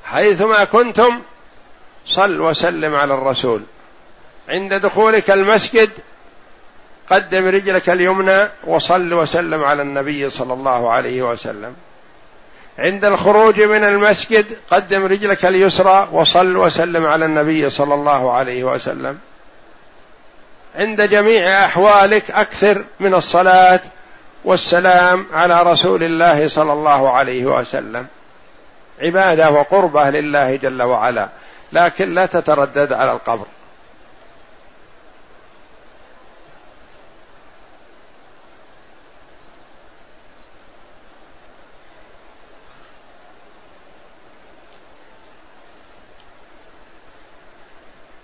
حيثما 0.05 0.65
كنتم 0.65 1.23
صل 2.07 2.41
وسلم 2.41 2.95
على 2.95 3.15
الرسول. 3.15 3.63
عند 4.49 4.75
دخولك 4.75 5.31
المسجد 5.31 5.91
قدم 7.11 7.47
رجلك 7.47 7.91
اليمنى 7.91 8.49
وصل 8.65 9.13
وسلم 9.13 9.65
على 9.65 9.83
النبي 9.83 10.31
صلى 10.31 10.53
الله 10.53 10.91
عليه 10.91 11.23
وسلم. 11.23 11.77
عند 12.79 13.05
الخروج 13.05 13.61
من 13.61 13.85
المسجد 13.85 14.47
قدم 14.71 15.05
رجلك 15.05 15.45
اليسرى 15.45 16.09
وصل 16.13 16.57
وسلم 16.57 17.07
على 17.07 17.25
النبي 17.25 17.71
صلى 17.71 17.95
الله 17.95 18.33
عليه 18.33 18.65
وسلم. 18.65 19.19
عند 20.77 21.03
جميع 21.03 21.65
أحوالك 21.65 22.31
أكثر 22.31 22.85
من 23.01 23.15
الصلاة 23.15 23.81
والسلام 24.45 25.27
على 25.33 25.63
رسول 25.63 26.03
الله 26.03 26.49
صلى 26.49 26.73
الله 26.73 27.11
عليه 27.11 27.45
وسلم. 27.45 28.07
عبادة 29.03 29.51
وقربة 29.51 30.11
لله 30.11 30.57
جل 30.57 30.83
وعلا 30.83 31.29
لكن 31.73 32.15
لا 32.15 32.27
تتردد 32.27 32.93
على 32.93 33.13
القبر. 33.13 33.47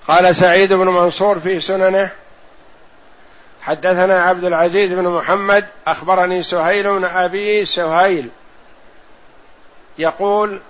قال 0.09 0.37
سعيد 0.37 0.73
بن 0.73 0.87
منصور 0.87 1.39
في 1.39 1.61
سننه 1.61 2.11
حدثنا 3.63 4.23
عبد 4.23 4.45
العزيز 4.45 4.93
بن 4.93 5.09
محمد 5.09 5.67
أخبرني 5.87 6.43
سهيل 6.43 6.99
بن 6.99 7.05
أبي 7.05 7.65
سهيل 7.65 8.29
يقول 9.99 10.61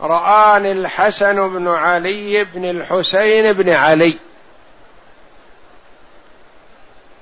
رآني 0.00 0.72
الحسن 0.72 1.48
بن 1.48 1.68
علي 1.68 2.44
بن 2.44 2.70
الحسين 2.70 3.52
بن 3.52 3.72
علي 3.72 4.18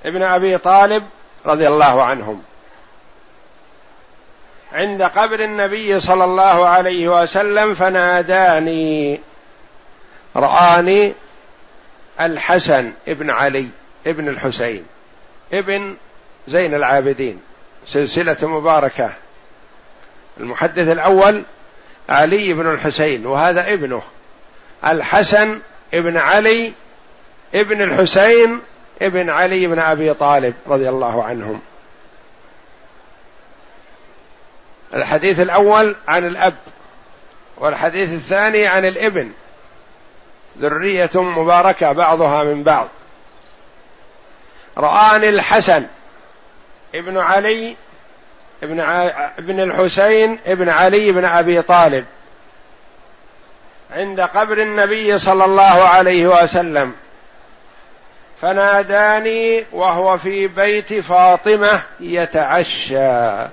ابن 0.05 0.23
أبي 0.23 0.57
طالب 0.57 1.03
رضي 1.45 1.67
الله 1.67 2.03
عنهم 2.03 2.41
عند 4.73 5.03
قبر 5.03 5.39
النبي 5.43 5.99
صلى 5.99 6.23
الله 6.23 6.67
عليه 6.67 7.21
وسلم 7.21 7.73
فناداني 7.73 9.19
رآني 10.35 11.13
الحسن 12.21 12.91
ابن 13.07 13.29
علي 13.29 13.67
ابن 14.07 14.29
الحسين 14.29 14.85
ابن 15.53 15.95
زين 16.47 16.73
العابدين 16.73 17.39
سلسلة 17.85 18.37
مباركة. 18.41 19.13
المحدث 20.39 20.87
الأول 20.87 21.43
علي 22.09 22.53
بن 22.53 22.71
الحسين 22.71 23.25
وهذا 23.25 23.73
ابنه. 23.73 24.01
الحسن 24.85 25.59
ابن 25.93 26.17
علي 26.17 26.73
ابن 27.55 27.81
الحسين 27.81 28.61
ابن 29.01 29.29
علي 29.29 29.67
بن 29.67 29.79
أبي 29.79 30.13
طالب 30.13 30.53
رضي 30.67 30.89
الله 30.89 31.23
عنهم. 31.23 31.61
الحديث 34.95 35.39
الأول 35.39 35.95
عن 36.07 36.25
الأب 36.25 36.55
والحديث 37.57 38.13
الثاني 38.13 38.67
عن 38.67 38.85
الابن. 38.85 39.31
ذرية 40.59 41.09
مباركة 41.15 41.91
بعضها 41.91 42.43
من 42.43 42.63
بعض. 42.63 42.87
رآني 44.77 45.29
الحسن 45.29 45.85
ابن 46.95 47.17
علي 47.17 47.75
ابن 48.63 48.79
ابن 49.39 49.59
الحسين 49.59 50.39
ابن 50.45 50.69
علي 50.69 51.11
بن 51.11 51.25
أبي 51.25 51.61
طالب. 51.61 52.05
عند 53.91 54.21
قبر 54.21 54.61
النبي 54.61 55.19
صلى 55.19 55.45
الله 55.45 55.87
عليه 55.87 56.27
وسلم. 56.27 56.93
فناداني 58.41 59.65
وهو 59.71 60.17
في 60.17 60.47
بيت 60.47 60.93
فاطمة 60.93 61.81
يتعشى. 61.99 63.47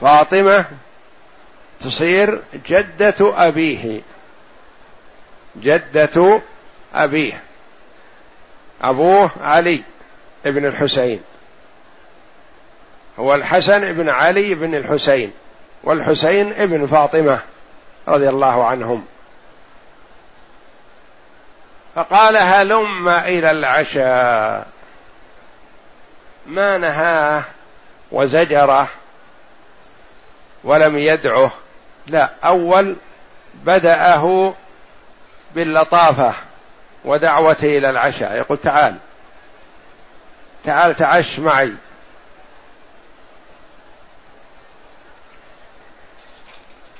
فاطمة 0.00 0.64
تصير 1.80 2.42
جدة 2.66 3.46
أبيه. 3.48 4.00
جدة 5.56 6.40
أبيه. 6.94 7.42
أبوه 8.82 9.30
علي 9.40 9.82
ابن 10.46 10.66
الحسين. 10.66 11.22
هو 13.18 13.34
الحسن 13.34 13.92
بن 13.92 14.08
علي 14.08 14.54
بن 14.54 14.74
الحسين 14.74 15.32
والحسين 15.84 16.52
ابن 16.52 16.86
فاطمة 16.86 17.42
رضي 18.08 18.28
الله 18.28 18.66
عنهم. 18.66 19.04
فقال 21.94 22.36
هلم 22.36 23.08
إلى 23.08 23.50
العشاء. 23.50 24.66
ما 26.46 26.78
نهاه 26.78 27.44
وزجره 28.12 28.88
ولم 30.64 30.96
يدعه. 30.96 31.52
لا 32.08 32.30
أول 32.44 32.96
بدأه 33.54 34.54
باللطافة 35.54 36.34
ودعوته 37.04 37.78
إلى 37.78 37.90
العشاء. 37.90 38.32
يقول 38.36 38.58
تعال 38.58 38.96
تعال 40.64 40.96
تعش 40.96 41.38
معي. 41.38 41.72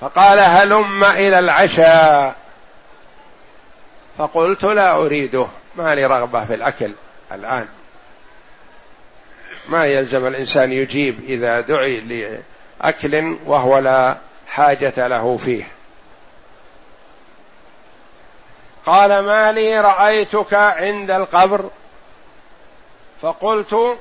فقال 0.01 0.39
هلم 0.39 1.05
إلى 1.05 1.39
العشاء. 1.39 2.35
فقلت 4.19 4.65
لا 4.65 4.97
أريده 4.97 5.47
ما 5.77 5.95
لي 5.95 6.07
رغبة 6.07 6.45
في 6.45 6.55
الأكل 6.55 6.93
الآن. 7.33 7.69
ما 9.69 9.87
يلزم 9.87 10.27
الإنسان 10.27 10.73
يجيب 10.73 11.21
إذا 11.25 11.61
دعي 11.61 12.01
لأكل 12.81 13.37
وهو 13.47 13.79
لا 13.79 14.17
حاجة 14.49 15.09
له 15.09 15.37
فيه. 15.37 15.69
قال 18.87 19.19
ما 19.19 19.53
لي 19.53 19.81
رأيتك 19.81 20.55
عند 20.55 21.11
القبر؟ 21.11 21.71
فقلت 23.23 23.99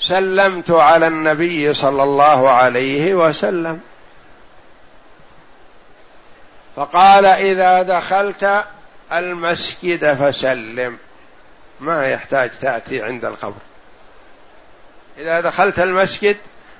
سلمت 0.00 0.70
على 0.70 1.06
النبي 1.06 1.74
صلى 1.74 2.02
الله 2.02 2.50
عليه 2.50 3.14
وسلم. 3.14 3.80
فقال 6.76 7.26
إذا 7.26 7.82
دخلت 7.82 8.64
المسجد 9.12 10.14
فسلم. 10.14 10.98
ما 11.80 12.06
يحتاج 12.06 12.50
تأتي 12.60 13.02
عند 13.02 13.24
القبر. 13.24 13.60
إذا 15.18 15.40
دخلت 15.40 15.78
المسجد 15.78 16.36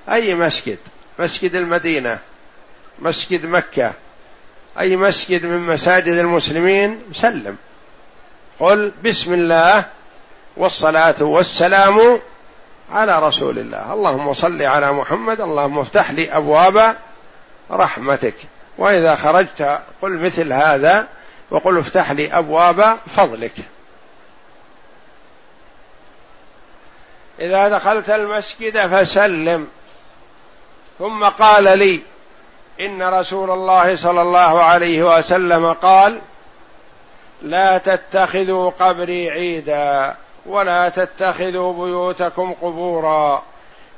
أي 0.09 0.35
مسجد؟ 0.35 0.77
مسجد 1.19 1.55
المدينة 1.55 2.19
مسجد 2.99 3.45
مكة 3.45 3.93
أي 4.79 4.97
مسجد 4.97 5.45
من 5.45 5.59
مساجد 5.59 6.13
المسلمين؟ 6.13 7.01
سلم 7.13 7.57
قل 8.59 8.91
بسم 9.03 9.33
الله 9.33 9.85
والصلاة 10.57 11.23
والسلام 11.23 12.21
على 12.89 13.19
رسول 13.19 13.59
الله. 13.59 13.93
اللهم 13.93 14.33
صل 14.33 14.61
على 14.61 14.93
محمد 14.93 15.41
اللهم 15.41 15.79
افتح 15.79 16.11
لي 16.11 16.37
أبواب 16.37 16.95
رحمتك. 17.71 18.35
وإذا 18.77 19.15
خرجت 19.15 19.79
قل 20.01 20.11
مثل 20.11 20.53
هذا 20.53 21.07
وقل 21.51 21.77
افتح 21.77 22.11
لي 22.11 22.37
أبواب 22.37 22.97
فضلك. 23.15 23.53
إذا 27.39 27.69
دخلت 27.69 28.09
المسجد 28.09 28.87
فسلم. 28.87 29.67
ثم 30.99 31.23
قال 31.23 31.79
لي 31.79 31.99
إن 32.79 33.03
رسول 33.03 33.51
الله 33.51 33.95
صلى 33.95 34.21
الله 34.21 34.63
عليه 34.63 35.17
وسلم 35.17 35.73
قال 35.73 36.19
لا 37.41 37.77
تتخذوا 37.77 38.69
قبري 38.69 39.29
عيدا 39.29 40.15
ولا 40.45 40.89
تتخذوا 40.89 41.73
بيوتكم 41.73 42.53
قبورا 42.61 43.43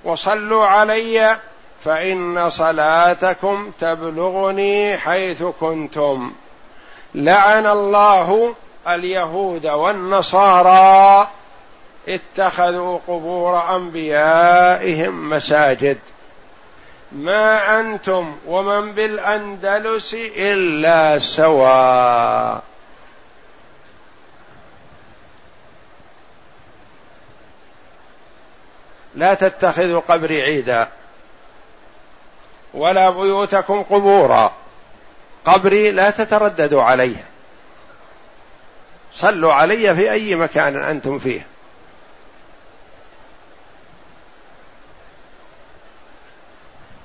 وصلوا 0.03 0.65
علي 0.65 1.37
فإن 1.85 2.49
صلاتكم 2.49 3.71
تبلغني 3.79 4.97
حيث 4.97 5.43
كنتم. 5.43 6.31
لعن 7.15 7.67
الله 7.67 8.55
اليهود 8.87 9.67
والنصارى 9.67 11.27
اتخذوا 12.07 12.99
قبور 13.07 13.75
أنبيائهم 13.75 15.29
مساجد. 15.29 15.97
ما 17.11 17.79
أنتم 17.79 18.37
ومن 18.47 18.91
بالأندلس 18.91 20.13
إلا 20.37 21.19
سواء. 21.19 22.63
لا 29.15 29.33
تتخذوا 29.33 29.99
قبري 29.99 30.41
عيدا 30.41 30.87
ولا 32.73 33.09
بيوتكم 33.09 33.83
قبورا. 33.83 34.53
قبري 35.45 35.91
لا 35.91 36.09
تترددوا 36.09 36.83
عليه. 36.83 37.23
صلوا 39.13 39.53
علي 39.53 39.95
في 39.95 40.11
أي 40.11 40.35
مكان 40.35 40.83
أنتم 40.83 41.19
فيه. 41.19 41.45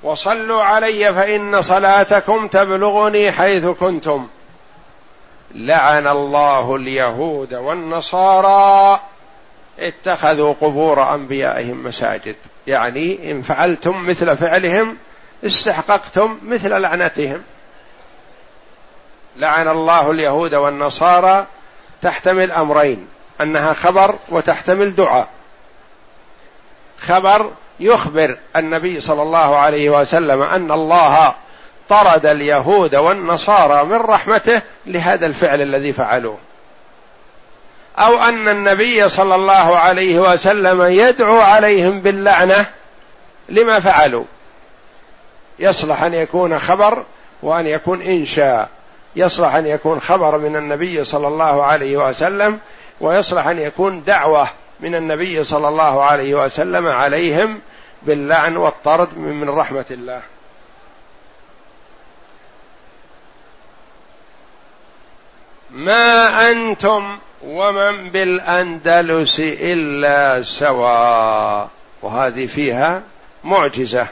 وصلوا 0.05 0.63
علي 0.63 1.13
فإن 1.13 1.61
صلاتكم 1.61 2.47
تبلغني 2.47 3.31
حيث 3.31 3.65
كنتم. 3.65 4.27
لعن 5.55 6.07
الله 6.07 6.75
اليهود 6.75 7.53
والنصارى. 7.53 8.99
اتخذوا 9.79 10.53
قبور 10.53 11.13
أنبيائهم 11.15 11.83
مساجد. 11.83 12.35
يعني 12.67 13.31
إن 13.31 13.41
فعلتم 13.41 14.05
مثل 14.05 14.37
فعلهم 14.37 14.97
استحققتم 15.45 16.39
مثل 16.43 16.69
لعنتهم. 16.69 17.43
لعن 19.37 19.67
الله 19.67 20.11
اليهود 20.11 20.55
والنصارى 20.55 21.45
تحتمل 22.01 22.51
أمرين 22.51 23.07
أنها 23.41 23.73
خبر 23.73 24.15
وتحتمل 24.29 24.95
دعاء. 24.95 25.27
خبر 26.99 27.51
يخبر 27.79 28.37
النبي 28.55 29.01
صلى 29.01 29.21
الله 29.21 29.57
عليه 29.57 29.89
وسلم 29.89 30.41
أن 30.41 30.71
الله 30.71 31.33
طرد 31.89 32.25
اليهود 32.25 32.95
والنصارى 32.95 33.83
من 33.83 33.95
رحمته 33.95 34.61
لهذا 34.85 35.25
الفعل 35.25 35.61
الذي 35.61 35.93
فعلوه. 35.93 36.37
أو 37.97 38.23
أن 38.23 38.49
النبي 38.49 39.09
صلى 39.09 39.35
الله 39.35 39.77
عليه 39.77 40.19
وسلم 40.19 40.81
يدعو 40.81 41.39
عليهم 41.39 42.01
باللعنة 42.01 42.65
لما 43.49 43.79
فعلوا. 43.79 44.23
يصلح 45.59 46.03
أن 46.03 46.13
يكون 46.13 46.59
خبر 46.59 47.03
وأن 47.41 47.67
يكون 47.67 48.01
إنشاء. 48.01 48.69
يصلح 49.15 49.55
أن 49.55 49.65
يكون 49.65 49.99
خبر 49.99 50.37
من 50.37 50.55
النبي 50.55 51.03
صلى 51.03 51.27
الله 51.27 51.63
عليه 51.63 51.97
وسلم 51.97 52.59
ويصلح 53.01 53.47
أن 53.47 53.59
يكون 53.59 54.03
دعوة. 54.03 54.47
من 54.79 54.95
النبي 54.95 55.43
صلى 55.43 55.67
الله 55.67 56.03
عليه 56.03 56.45
وسلم 56.45 56.87
عليهم 56.87 57.61
باللعن 58.03 58.57
والطرد 58.57 59.17
من 59.17 59.49
رحمة 59.49 59.85
الله. 59.91 60.21
ما 65.71 66.51
أنتم 66.51 67.17
ومن 67.43 68.09
بالأندلس 68.09 69.39
إلا 69.39 70.43
سواء. 70.43 71.69
وهذه 72.01 72.45
فيها 72.45 73.01
معجزة 73.43 74.07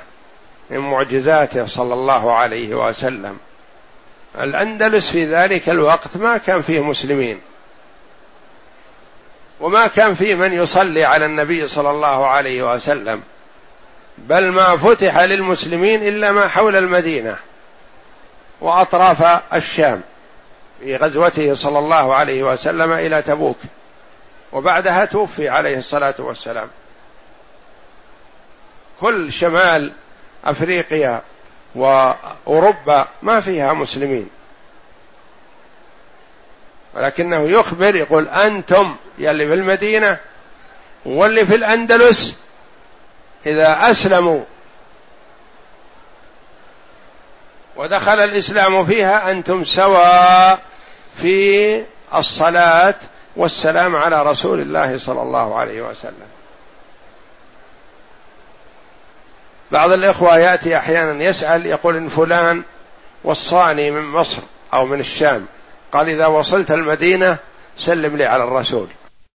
من 0.69 0.79
معجزاته 0.79 1.65
صلى 1.65 1.93
الله 1.93 2.33
عليه 2.33 2.75
وسلم. 2.75 3.37
الأندلس 4.39 5.11
في 5.11 5.25
ذلك 5.25 5.69
الوقت 5.69 6.17
ما 6.17 6.37
كان 6.37 6.61
فيه 6.61 6.79
مسلمين. 6.79 7.39
وما 9.63 9.87
كان 9.87 10.13
فيه 10.13 10.35
من 10.35 10.53
يصلي 10.53 11.05
على 11.05 11.25
النبي 11.25 11.67
صلى 11.67 11.89
الله 11.89 12.27
عليه 12.27 12.73
وسلم. 12.73 13.21
بل 14.17 14.51
ما 14.51 14.77
فتح 14.77 15.19
للمسلمين 15.19 16.07
إلا 16.07 16.31
ما 16.31 16.47
حول 16.47 16.75
المدينة 16.75 17.37
وأطراف 18.61 19.41
الشام 19.53 20.01
في 20.79 20.95
غزوته 20.95 21.55
صلى 21.55 21.79
الله 21.79 22.15
عليه 22.15 22.43
وسلم 22.43 22.91
إلى 22.91 23.21
تبوك. 23.21 23.57
وبعدها 24.51 25.05
توفي 25.05 25.49
عليه 25.49 25.77
الصلاة 25.77 26.15
والسلام. 26.19 26.67
كل 29.01 29.31
شمال 29.31 29.91
أفريقيا 30.45 31.21
وأوروبا 31.75 33.07
ما 33.21 33.39
فيها 33.39 33.73
مسلمين. 33.73 34.29
ولكنه 36.95 37.49
يخبر 37.49 37.95
يقول 37.95 38.27
أنتم 38.27 38.95
يلي 39.17 39.47
في 39.47 39.53
المدينة 39.53 40.19
واللي 41.05 41.45
في 41.45 41.55
الأندلس 41.55 42.37
إذا 43.45 43.91
أسلموا 43.91 44.43
ودخل 47.75 48.19
الإسلام 48.19 48.85
فيها 48.85 49.31
أنتم 49.31 49.63
سواء 49.63 50.59
في 51.15 51.83
الصلاة 52.15 52.95
والسلام 53.35 53.95
على 53.95 54.23
رسول 54.23 54.61
الله 54.61 54.97
صلى 54.97 55.21
الله 55.21 55.59
عليه 55.59 55.81
وسلم. 55.81 56.27
بعض 59.71 59.91
الإخوة 59.91 60.37
يأتي 60.37 60.77
أحيانا 60.77 61.23
يسأل 61.23 61.65
يقول 61.65 61.95
إن 61.95 62.09
فلان 62.09 62.63
وصاني 63.23 63.91
من 63.91 64.03
مصر 64.03 64.41
أو 64.73 64.85
من 64.85 64.99
الشام. 64.99 65.45
قال 65.93 66.09
إذا 66.09 66.27
وصلت 66.27 66.71
المدينة 66.71 67.39
سلم 67.77 68.17
لي 68.17 68.25
على 68.25 68.43
الرسول. 68.43 68.87